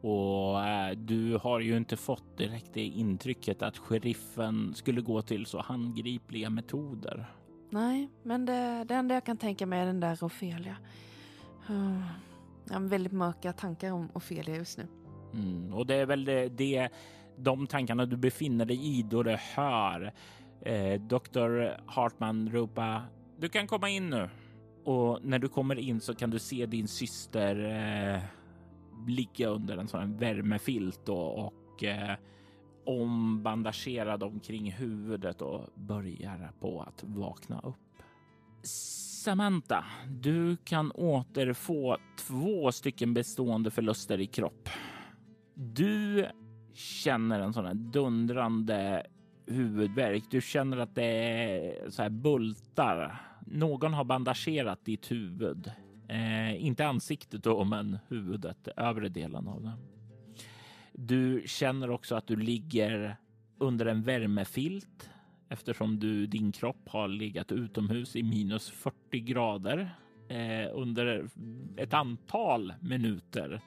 [0.02, 5.46] Och eh, du har ju inte fått direkt det intrycket att sheriffen skulle gå till
[5.46, 7.26] så handgripliga metoder.
[7.70, 10.78] Nej, men det, det enda jag kan tänka mig är den där Ofelia.
[12.68, 14.88] Jag har väldigt mörka tankar om Ofelia just nu.
[15.34, 16.90] Mm, och det är väl det, det,
[17.38, 20.14] de tankarna du befinner dig i då du hör
[20.62, 21.82] eh, Dr.
[21.86, 23.02] Hartman ropa
[23.38, 24.30] du kan komma in nu.
[24.84, 27.56] Och när du kommer in så kan du se din syster
[28.16, 28.22] eh,
[29.08, 32.16] ligga under en sån här värmefilt och, och eh,
[32.86, 37.76] ombandagerad omkring huvudet och börjar på att vakna upp.
[39.24, 44.70] Samantha, du kan återfå två stycken bestående förluster i kropp.
[45.54, 46.28] Du
[46.74, 49.06] känner en sån här dundrande
[49.46, 50.24] huvudvärk.
[50.30, 53.29] Du känner att det är så här bultar.
[53.52, 55.72] Någon har bandagerat ditt huvud.
[56.08, 59.74] Eh, inte ansiktet då, men huvudet, övre delen av det.
[60.94, 63.18] Du känner också att du ligger
[63.58, 65.10] under en värmefilt
[65.50, 69.92] eftersom du, din kropp har legat utomhus i minus 40 grader
[70.28, 71.30] eh, under
[71.78, 73.62] ett antal minuter.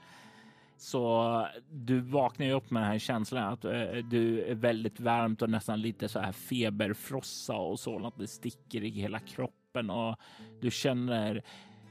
[0.76, 5.42] Så du vaknar ju upp med den här känslan att eh, du är väldigt varmt
[5.42, 10.16] och nästan lite så här feberfrossa och så det sticker i hela kroppen och
[10.60, 11.42] du känner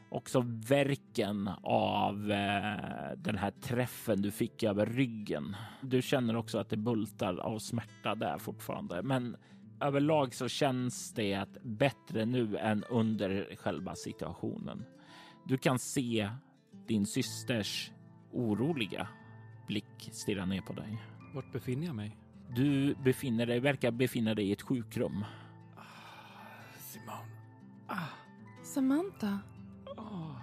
[0.10, 5.56] också verken av eh, den här träffen du fick över ryggen.
[5.82, 9.38] Du känner också att det bultar av smärta där fortfarande, men
[9.82, 14.86] överlag så känns det bättre nu än under själva situationen.
[15.48, 16.30] Du kan se
[16.88, 17.92] din systers
[18.32, 19.08] oroliga
[19.68, 20.98] blick stirra ner på dig.
[21.34, 22.18] Vart befinner jag mig?
[22.56, 25.26] Du befinner dig, verkar befinna dig i ett sjukrum.
[27.92, 28.08] Ah.
[28.64, 29.40] Samantha,
[29.98, 30.36] Ah.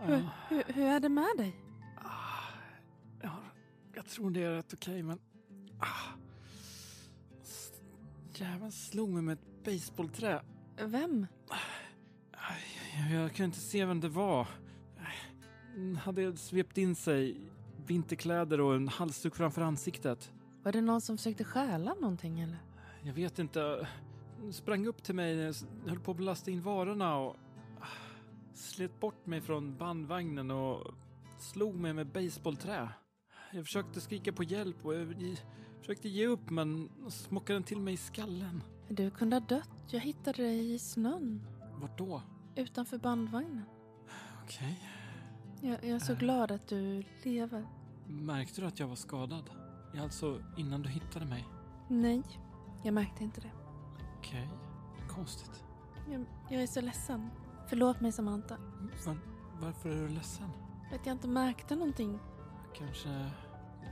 [0.00, 0.30] hur, Ah.
[0.48, 1.56] hur, hur är det med dig?
[1.96, 2.08] Ah.
[3.22, 3.30] Ja,
[3.94, 5.18] jag tror det är rätt okej, men...
[5.78, 5.86] Ah.
[8.34, 10.42] Jäveln slog mig med ett baseballträ.
[10.76, 11.26] Vem?
[12.32, 12.62] Aj,
[13.10, 14.48] Jag, jag kunde inte se vem det var.
[15.74, 17.40] Den hade svept in sig
[17.86, 20.32] vinterkläder och en halsduk framför ansiktet.
[20.62, 22.58] Var det någon som försökte stjäla någonting eller?
[23.02, 23.88] Jag vet inte.
[24.50, 25.54] Sprang upp till mig när jag
[25.88, 27.36] höll på att lasta in varorna och
[27.80, 27.86] ah,
[28.54, 30.94] slet bort mig från bandvagnen och
[31.38, 32.88] slog mig med baseballträ.
[33.52, 35.14] Jag försökte skrika på hjälp och jag
[35.80, 38.62] försökte ge upp men smockade den till mig i skallen.
[38.88, 39.70] Du kunde ha dött.
[39.88, 41.46] Jag hittade dig i snön.
[41.80, 42.22] Vart då?
[42.56, 43.64] Utanför bandvagnen.
[44.44, 44.82] Okej.
[45.60, 47.66] Jag, jag är så glad att du lever.
[48.06, 49.50] Märkte du att jag var skadad?
[50.00, 51.48] Alltså innan du hittade mig?
[51.88, 52.22] Nej,
[52.84, 53.61] jag märkte inte det.
[54.22, 54.48] Okej.
[55.08, 55.64] Konstigt.
[56.10, 57.30] Jag, jag är så ledsen.
[57.68, 58.56] Förlåt mig Samantha.
[59.06, 59.16] Var,
[59.60, 60.48] varför är du ledsen?
[60.92, 62.18] Att jag inte märkte någonting.
[62.74, 63.30] Kanske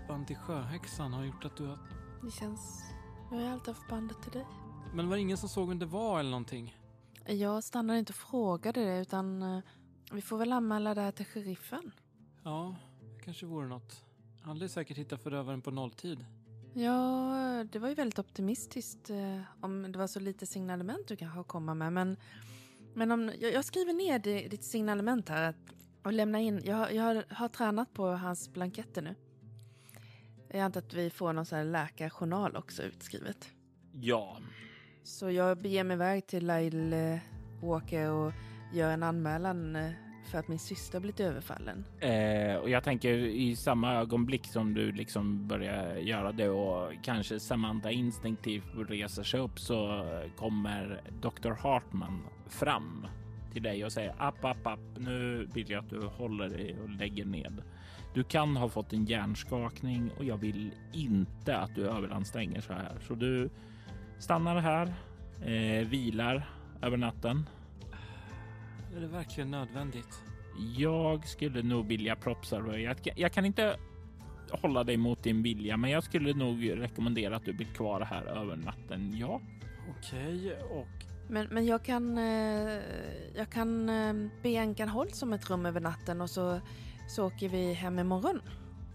[0.08, 1.78] band till sjöhäxan har gjort att du har...
[2.22, 2.82] Det känns...
[3.30, 4.46] Jag har alltid haft bandet till dig.
[4.94, 6.76] Men var det ingen som såg vem det var eller någonting?
[7.26, 9.60] Jag stannade inte och frågade det utan eh,
[10.12, 11.92] vi får väl anmäla det här till sheriffen.
[12.42, 14.04] Ja, det kanske vore något.
[14.42, 16.26] Han lär säkert hitta förövaren på nolltid.
[16.74, 21.36] Ja, det var ju väldigt optimistiskt eh, om det var så lite signalement du kanske
[21.38, 21.92] har komma med.
[21.92, 22.16] Men,
[22.94, 26.60] men om, jag, jag skriver ner di- ditt signalement här att- och lämnar in.
[26.64, 29.14] Jag, jag har, har tränat på hans blanketter nu.
[30.48, 33.48] Jag antar att vi får någon sån här läkarjournal också utskrivet.
[33.92, 34.38] Ja,
[35.02, 37.20] Så jag beger mig iväg till Lyle eh,
[37.62, 38.32] Walker och
[38.72, 39.90] gör en anmälan eh,
[40.30, 41.84] för att min syster blivit överfallen.
[42.00, 47.40] Eh, och jag tänker i samma ögonblick som du liksom börjar göra det och kanske
[47.40, 50.04] Samantha instinktivt reser sig upp så
[50.36, 51.50] kommer Dr.
[51.50, 53.06] Hartman fram
[53.52, 54.80] till dig och säger app, app, app.
[54.98, 57.62] Nu vill jag att du håller dig och lägger ned.
[58.14, 62.98] Du kan ha fått en hjärnskakning och jag vill inte att du överanstränger så här.
[63.08, 63.50] Så du
[64.18, 64.94] stannar här,
[65.42, 66.50] eh, vilar
[66.82, 67.46] över natten.
[68.96, 70.22] Är det verkligen nödvändigt?
[70.76, 72.82] Jag skulle nog vilja propsa dig.
[72.82, 73.76] Jag, jag kan inte
[74.50, 78.24] hålla dig mot din vilja, men jag skulle nog rekommendera att du blir kvar här
[78.24, 79.16] över natten.
[79.16, 79.40] Ja,
[79.98, 82.80] Okej, och Men, men jag kan, eh,
[83.34, 86.60] jag kan eh, be änkan håll som ett rum över natten och så,
[87.08, 88.40] så åker vi hem imorgon.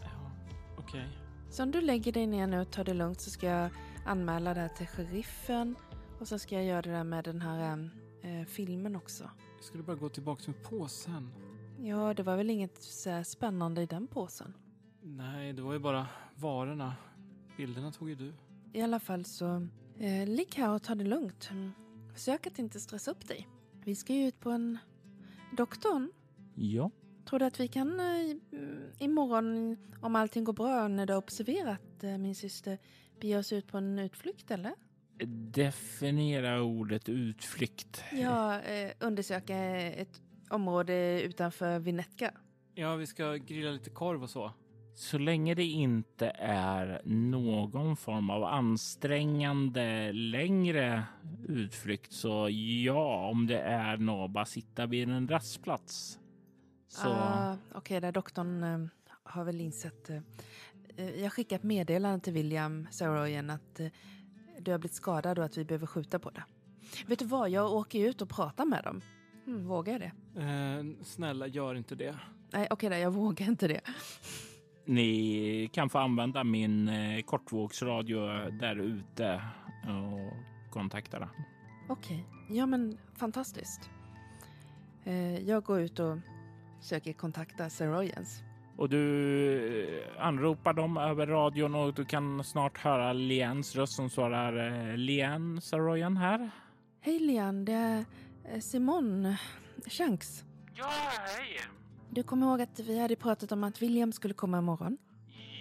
[0.01, 0.31] ja,
[0.77, 1.07] okej.
[1.49, 3.69] Så om du lägger dig ner nu och tar det lugnt så ska jag
[4.05, 5.75] anmäla det här till sheriffen
[6.19, 7.89] och så ska jag göra det där med den här
[8.23, 9.29] eh, filmen också.
[9.65, 11.29] Jag skulle bara gå tillbaka med påsen.
[11.81, 14.53] Ja, det var väl inget så spännande i den påsen.
[15.01, 16.95] Nej, det var ju bara varorna.
[17.57, 18.33] Bilderna tog ju du.
[18.73, 19.67] I alla fall så
[19.99, 21.49] eh, ligg här och ta det lugnt.
[22.13, 23.47] Försök att inte stressa upp dig.
[23.83, 24.77] Vi ska ju ut på en...
[25.57, 26.11] Doktorn,
[26.55, 26.91] ja.
[27.29, 31.17] tror du att vi kan eh, mm, imorgon, om allting går bra när du har
[31.17, 32.77] observerat eh, min syster,
[33.21, 34.73] bege oss ut på en utflykt eller?
[35.27, 38.03] Definiera ordet utflykt.
[38.11, 42.31] Ja, eh, undersöka ett område utanför Vinetka.
[42.75, 44.51] Ja, vi ska grilla lite korv och så.
[44.95, 51.03] Så länge det inte är någon form av ansträngande längre
[51.47, 52.49] utflykt så
[52.85, 56.19] ja, om det är nå bara sitta vid en rastplats.
[56.87, 58.87] Så Ah, Okej, där doktorn eh,
[59.23, 60.09] har väl insett.
[60.09, 60.21] Eh,
[60.97, 63.87] eh, jag skickar ett meddelande till William Saroyan att eh,
[64.65, 66.43] du har blivit skadad och att vi behöver skjuta på det.
[67.07, 69.01] Vet du vad, jag åker ut och pratar med dem.
[69.47, 70.41] Mm, vågar jag det?
[70.41, 72.15] Eh, snälla, gör inte det.
[72.53, 73.81] Nej, okej då, jag vågar inte det.
[74.85, 78.19] ni kan få använda min eh, kortvågsradio
[78.59, 79.41] där ute
[79.83, 81.29] och kontakta den.
[81.89, 83.89] Okej, ja men fantastiskt.
[85.03, 86.17] Eh, jag går ut och
[86.81, 88.43] söker kontakta Saroyans.
[88.77, 94.09] Och du eh, anropar dem över radion och du kan snart höra Lians röst som
[94.09, 96.51] svarar eh, Lian Saroyan här.
[97.01, 98.05] Hej Lian, det är
[98.43, 99.35] eh, Simon
[99.87, 100.43] Shanks.
[100.73, 100.89] Ja,
[101.37, 101.59] hej.
[102.09, 104.97] Du kommer ihåg att vi hade pratat om att William skulle komma imorgon?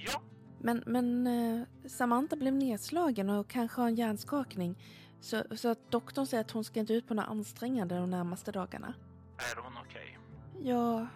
[0.07, 0.21] Ja,
[0.59, 4.79] Men, men Samantha blev nedslagen och kanske har en hjärnskakning.
[5.21, 8.53] Så, så att doktorn säger att hon ska inte ut på några ansträngande de närmaste
[8.53, 8.95] dagarna.
[9.39, 10.19] är hon okej?
[10.63, 11.07] Ja,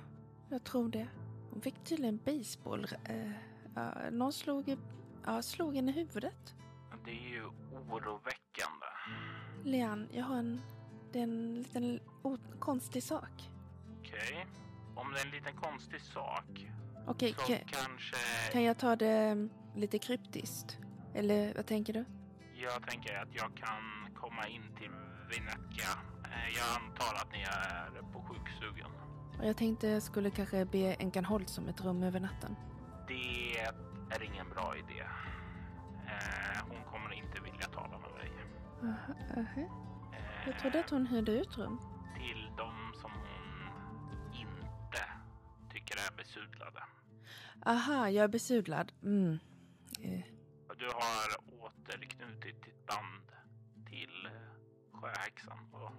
[0.50, 1.08] jag tror det.
[1.58, 2.86] Hon fick tydligen baseball.
[3.04, 4.78] Eh, någon slog, i-
[5.26, 6.54] ja, slog henne i huvudet.
[7.04, 7.44] Det är ju
[7.90, 8.86] oroväckande.
[9.64, 10.60] Leanne, jag har en...
[11.12, 12.00] Det är en liten
[12.58, 13.50] konstig sak.
[14.00, 14.46] Okej.
[14.96, 16.66] Om det är en liten konstig sak
[17.06, 18.16] Okej, så ka- kanske
[18.52, 20.78] kan jag ta det mm, lite kryptiskt?
[21.14, 22.04] Eller vad tänker du?
[22.54, 24.90] jag tänker att jag kan komma in till
[25.30, 25.88] Vinetka.
[26.24, 28.90] Eh, Jag antar att ni är på sjukstugan.
[29.38, 32.56] Och Jag tänkte jag skulle kanske be Enkan Holt som ett rum över natten.
[33.08, 33.58] Det
[34.16, 35.00] är ingen bra idé.
[36.06, 38.08] Eh, Hon kommer inte vilja tala med.
[38.82, 39.60] Aha, aha.
[40.12, 41.78] Eh, Jag trodde att hon hyrde ut rum.
[42.16, 43.70] Till de som hon
[44.40, 45.02] inte
[45.72, 46.82] tycker är besudlade.
[47.66, 48.92] Aha, jag är besudlad.
[49.02, 49.38] Mm.
[50.02, 50.24] Eh,
[50.78, 51.28] Du har
[51.64, 53.32] återknutit ditt band
[53.86, 54.28] till
[54.92, 55.92] sjöhäxan och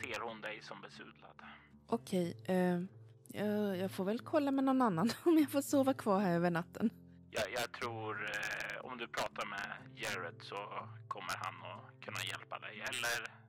[0.00, 1.42] ser hon dig som besudlad.
[1.86, 2.80] Okej, eh,
[3.28, 6.50] jag, jag får väl kolla med någon annan om jag får sova kvar här över
[6.50, 6.90] natten.
[7.30, 10.56] Jag, jag tror eh, om du pratar med Jared så
[11.08, 12.84] kommer han att kunna hjälpa dig.
[12.88, 13.40] Eller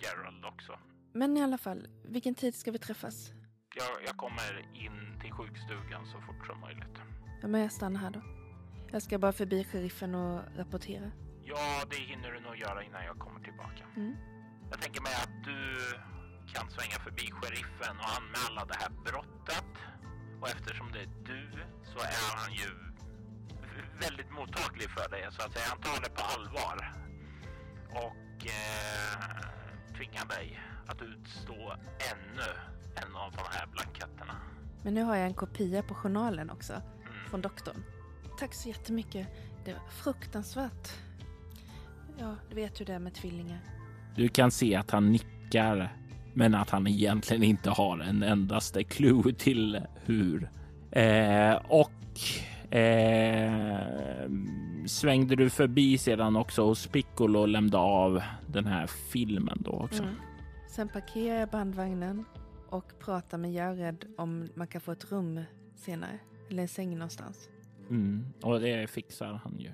[0.00, 0.78] Gerald också.
[1.12, 3.30] Men i alla fall, vilken tid ska vi träffas?
[3.74, 6.98] Jag, jag kommer in till sjukstugan så fort som möjligt.
[7.42, 8.22] Ja, men jag stannar här då.
[8.92, 11.10] Jag ska bara förbi sheriffen och rapportera.
[11.42, 13.84] Ja, det hinner du nog göra innan jag kommer tillbaka.
[13.96, 14.16] Mm.
[14.70, 15.58] Jag tänker mig att du
[16.54, 19.64] kan svänga förbi sheriffen och anmäla det här brottet.
[20.40, 21.50] Och eftersom det är du
[21.92, 22.70] så är han ju
[24.00, 25.64] väldigt mottaglig för det så att säga.
[25.68, 26.92] Han tar det på allvar.
[27.90, 31.72] Och eh, tvingar dig att utstå
[32.12, 32.48] ännu
[33.06, 34.36] en av de här blanketterna.
[34.82, 37.30] Men nu har jag en kopia på journalen också, Mm.
[37.30, 37.82] från doktorn.
[38.38, 39.28] Tack så jättemycket.
[39.64, 40.88] Det var fruktansvärt.
[42.18, 43.60] Ja, du vet hur det är med tvillingar.
[44.16, 45.92] Du kan se att han nickar,
[46.34, 50.50] men att han egentligen inte har en endaste clue till hur.
[50.90, 54.30] Eh, och eh,
[54.86, 60.02] svängde du förbi sedan också hos Piccolo och lämnade av den här filmen då också?
[60.02, 60.14] Mm.
[60.68, 62.24] Sen parkerar jag bandvagnen
[62.68, 65.40] och pratar med Jared om man kan få ett rum
[65.74, 66.18] senare.
[66.50, 67.48] Eller en säng någonstans.
[67.90, 68.26] Mm.
[68.42, 69.70] Och det fixar han ju.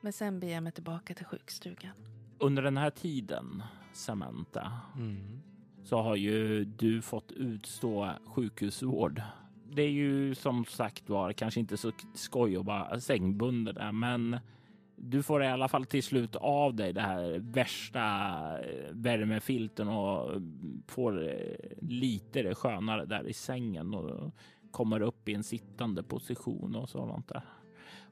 [0.00, 1.92] Men sen beger jag mig tillbaka till sjukstugan.
[2.38, 3.62] Under den här tiden,
[3.92, 5.40] Samantha, Mm.
[5.84, 9.22] så har ju du fått utstå sjukhusvård.
[9.70, 14.38] det är ju som sagt var kanske inte så skoj att vara sängbunden där, men
[14.96, 18.00] du får i alla fall till slut av dig det här värsta
[18.60, 20.42] eh, värmefilten och
[20.86, 24.34] får eh, lite det skönare där i sängen och
[24.70, 27.42] kommer upp i en sittande position och sådant där.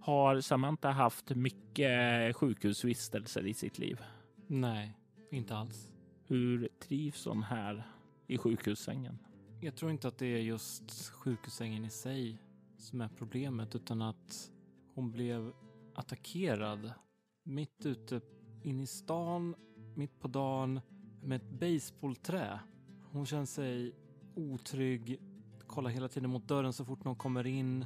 [0.05, 4.01] Har Samantha haft mycket sjukhusvistelser i sitt liv?
[4.47, 4.99] Nej,
[5.31, 5.91] inte alls.
[6.27, 7.87] Hur trivs hon här
[8.27, 9.19] i sjukhussängen?
[9.61, 12.39] Jag tror inte att det är just sjukhussängen i sig
[12.79, 14.51] som är problemet, utan att
[14.95, 15.53] hon blev
[15.95, 16.93] attackerad
[17.43, 18.21] mitt ute
[18.63, 19.55] inne i stan,
[19.95, 20.81] mitt på dagen,
[21.23, 22.61] med ett baseballträ.
[23.11, 23.95] Hon känner sig
[24.35, 25.21] otrygg,
[25.67, 27.85] kollar hela tiden mot dörren så fort någon kommer in.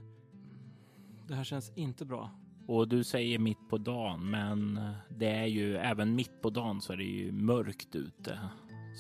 [1.29, 2.31] Det här känns inte bra.
[2.67, 6.93] Och du säger mitt på dagen, men det är ju även mitt på dagen så
[6.93, 8.39] är det ju mörkt ute.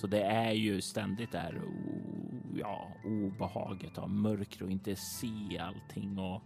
[0.01, 1.63] Så det är ju ständigt där
[2.55, 6.43] ja, obehaget av mörker och inte se allting och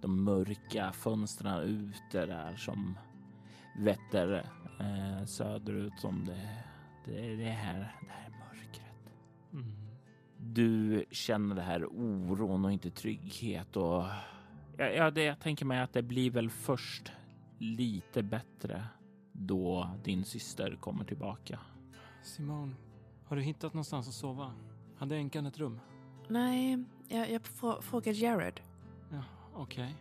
[0.00, 2.98] de mörka fönstren ute där som
[3.78, 4.46] vetter
[4.80, 6.48] eh, söderut som det,
[7.04, 9.12] det, det, här, det här mörkret.
[9.52, 9.72] Mm.
[10.38, 14.04] Du känner det här oron och inte trygghet och
[14.76, 17.12] ja, ja, det jag tänker mig att det blir väl först
[17.58, 18.84] lite bättre
[19.32, 21.58] då din syster kommer tillbaka.
[22.22, 22.74] Simone,
[23.26, 24.52] har du hittat någonstans att sova?
[24.96, 25.80] Hade änkan ett rum?
[26.28, 27.46] Nej, jag, jag
[27.84, 28.60] frågar Jared.
[29.10, 29.22] Ja,
[29.54, 29.84] okej.
[29.84, 29.94] Okay.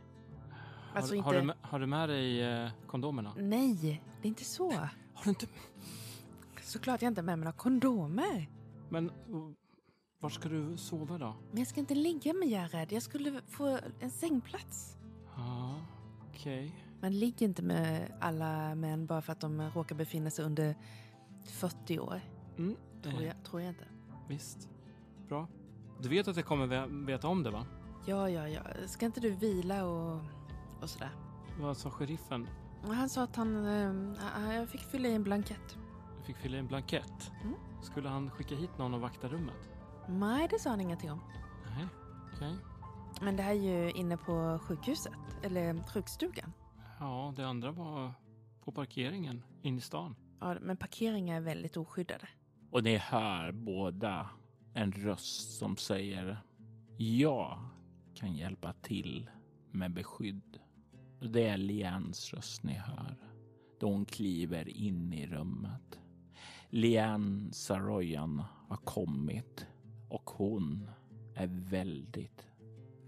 [0.91, 1.30] Har, alltså inte...
[1.30, 3.34] har, du, har du med dig eh, kondomerna?
[3.38, 4.71] Nej, det är inte så.
[4.71, 5.47] Har du inte?
[6.61, 8.49] Såklart jag inte har med mig några kondomer.
[8.89, 9.11] Men
[10.24, 11.36] var ska du sova då?
[11.49, 12.91] Men jag ska inte ligga med Jared.
[12.91, 14.97] Jag skulle få en sängplats.
[15.36, 15.76] Ja,
[16.30, 16.67] okej.
[16.67, 16.71] Okay.
[17.01, 20.76] Man ligger inte med alla män bara för att de råkar befinna sig under
[21.45, 22.21] 40 år.
[22.57, 22.76] Mm.
[23.01, 23.86] Tror, jag, tror jag inte.
[24.28, 24.69] Visst.
[25.30, 25.47] Bra.
[25.99, 27.65] Du vet att jag kommer veta om det va?
[28.05, 28.61] Ja, ja, ja.
[28.88, 30.21] Ska inte du vila och,
[30.82, 31.11] och sådär?
[31.59, 32.47] Vad sa sheriffen?
[32.84, 33.65] Han sa att han...
[33.65, 35.78] Äh, jag fick fylla i en blankett.
[36.19, 37.32] Du fick fylla i en blankett?
[37.43, 37.55] Mm.
[37.82, 39.72] Skulle han skicka hit någon och vakta rummet?
[40.10, 41.22] Nej, det sa han ingenting om.
[41.76, 41.88] Nej,
[42.34, 42.49] okej.
[42.49, 42.56] Okay.
[43.22, 46.54] Men det här är ju inne på sjukhuset, eller sjukstugan.
[46.99, 48.14] Ja, det andra var
[48.64, 50.16] på parkeringen in i stan.
[50.39, 52.28] Ja, men parkeringar är väldigt oskyddade.
[52.72, 54.30] Och ni hör båda
[54.74, 56.38] en röst som säger
[56.97, 57.60] jag
[58.16, 59.30] kan hjälpa till
[59.72, 60.60] med beskydd.
[61.20, 63.18] Det är Lians röst ni hör
[63.80, 65.99] då hon kliver in i rummet.
[66.70, 69.68] Lian Saroyan har kommit
[70.14, 70.89] och hon
[71.36, 72.47] är väldigt,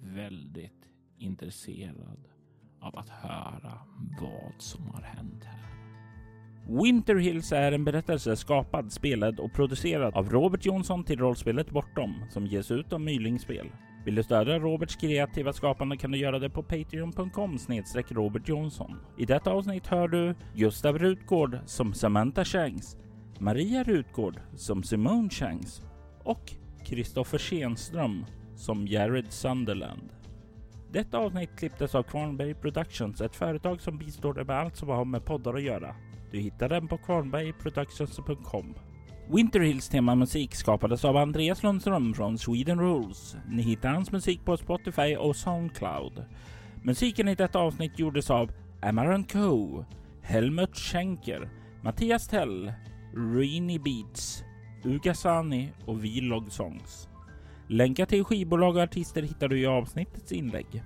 [0.02, 2.28] väldigt intresserad
[2.80, 3.80] av att höra
[4.22, 5.60] vad som har hänt här.
[6.84, 12.16] Winter Hills är en berättelse skapad, spelad och producerad av Robert Jonsson till rollspelet Bortom
[12.30, 13.68] som ges ut av Mylingspel.
[14.06, 19.00] Vill du stödja Roberts kreativa skapande kan du göra det på patreon.com snedstreck Robert Jonsson.
[19.18, 22.98] I detta avsnitt hör du Gustav Rutgård som Samantha Shanks,
[23.40, 25.82] Maria Rutgård som Simone Shanks
[26.24, 28.26] och Kristoffer Schenström
[28.56, 30.10] som Jared Sunderland.
[30.92, 35.06] Detta avsnitt klipptes av Kvarnberg Productions, ett företag som bistår dig med allt som har
[35.06, 35.96] med poddar att göra.
[36.32, 38.76] Du hittar den på kvarnbergproductions.com.
[39.28, 43.36] Winterhills temamusik skapades av Andreas Lundström från Sweden Rules.
[43.50, 46.26] Ni hittar hans musik på Spotify och Soundcloud.
[46.84, 49.86] Musiken i detta avsnitt gjordes av Amaran Co,
[50.22, 51.50] Helmut Schenker,
[51.82, 52.74] Mattias Tell,
[53.16, 54.44] Rini Beats,
[54.86, 57.10] Ugasani och Vlog Songs.
[57.68, 60.84] Länkar till skivbolag och artister hittar du i avsnittets inlägg.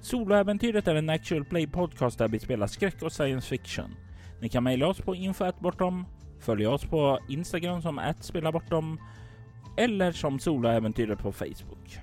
[0.00, 3.94] Soloäventyret är en actual play podcast där vi spelar skräck och science fiction.
[4.40, 6.06] Ni kan mejla oss på info.bortom,
[6.40, 9.00] följa oss på Instagram som @spelabortom
[9.76, 11.98] eller som Soloäventyret på Facebook.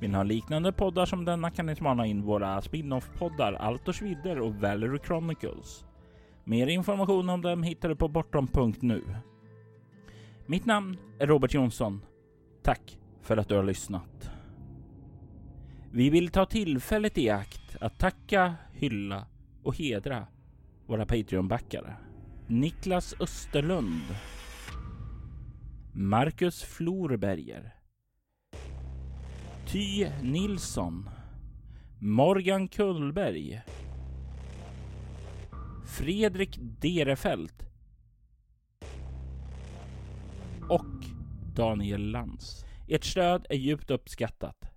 [0.00, 4.40] Vill ni ha liknande poddar som denna kan ni smana in våra spin-off-poddar Altors vidder
[4.40, 5.84] och Valerie Chronicles.
[6.44, 9.02] Mer information om dem hittar du på bortom.nu.
[10.46, 12.00] Mitt namn är Robert Jonsson.
[12.62, 14.30] Tack för att du har lyssnat.
[15.92, 19.26] Vi vill ta tillfället i akt att tacka, hylla
[19.62, 20.26] och hedra
[20.86, 21.96] våra Patreon-backare.
[22.46, 24.16] Niklas Österlund.
[25.92, 27.74] Marcus Florberger.
[29.72, 31.08] Ty Nilsson.
[32.00, 33.62] Morgan Kullberg.
[35.86, 37.63] Fredrik Derefelt.
[40.68, 41.04] Och
[41.54, 42.64] Daniel Lantz.
[42.88, 44.73] Ert stöd är djupt uppskattat.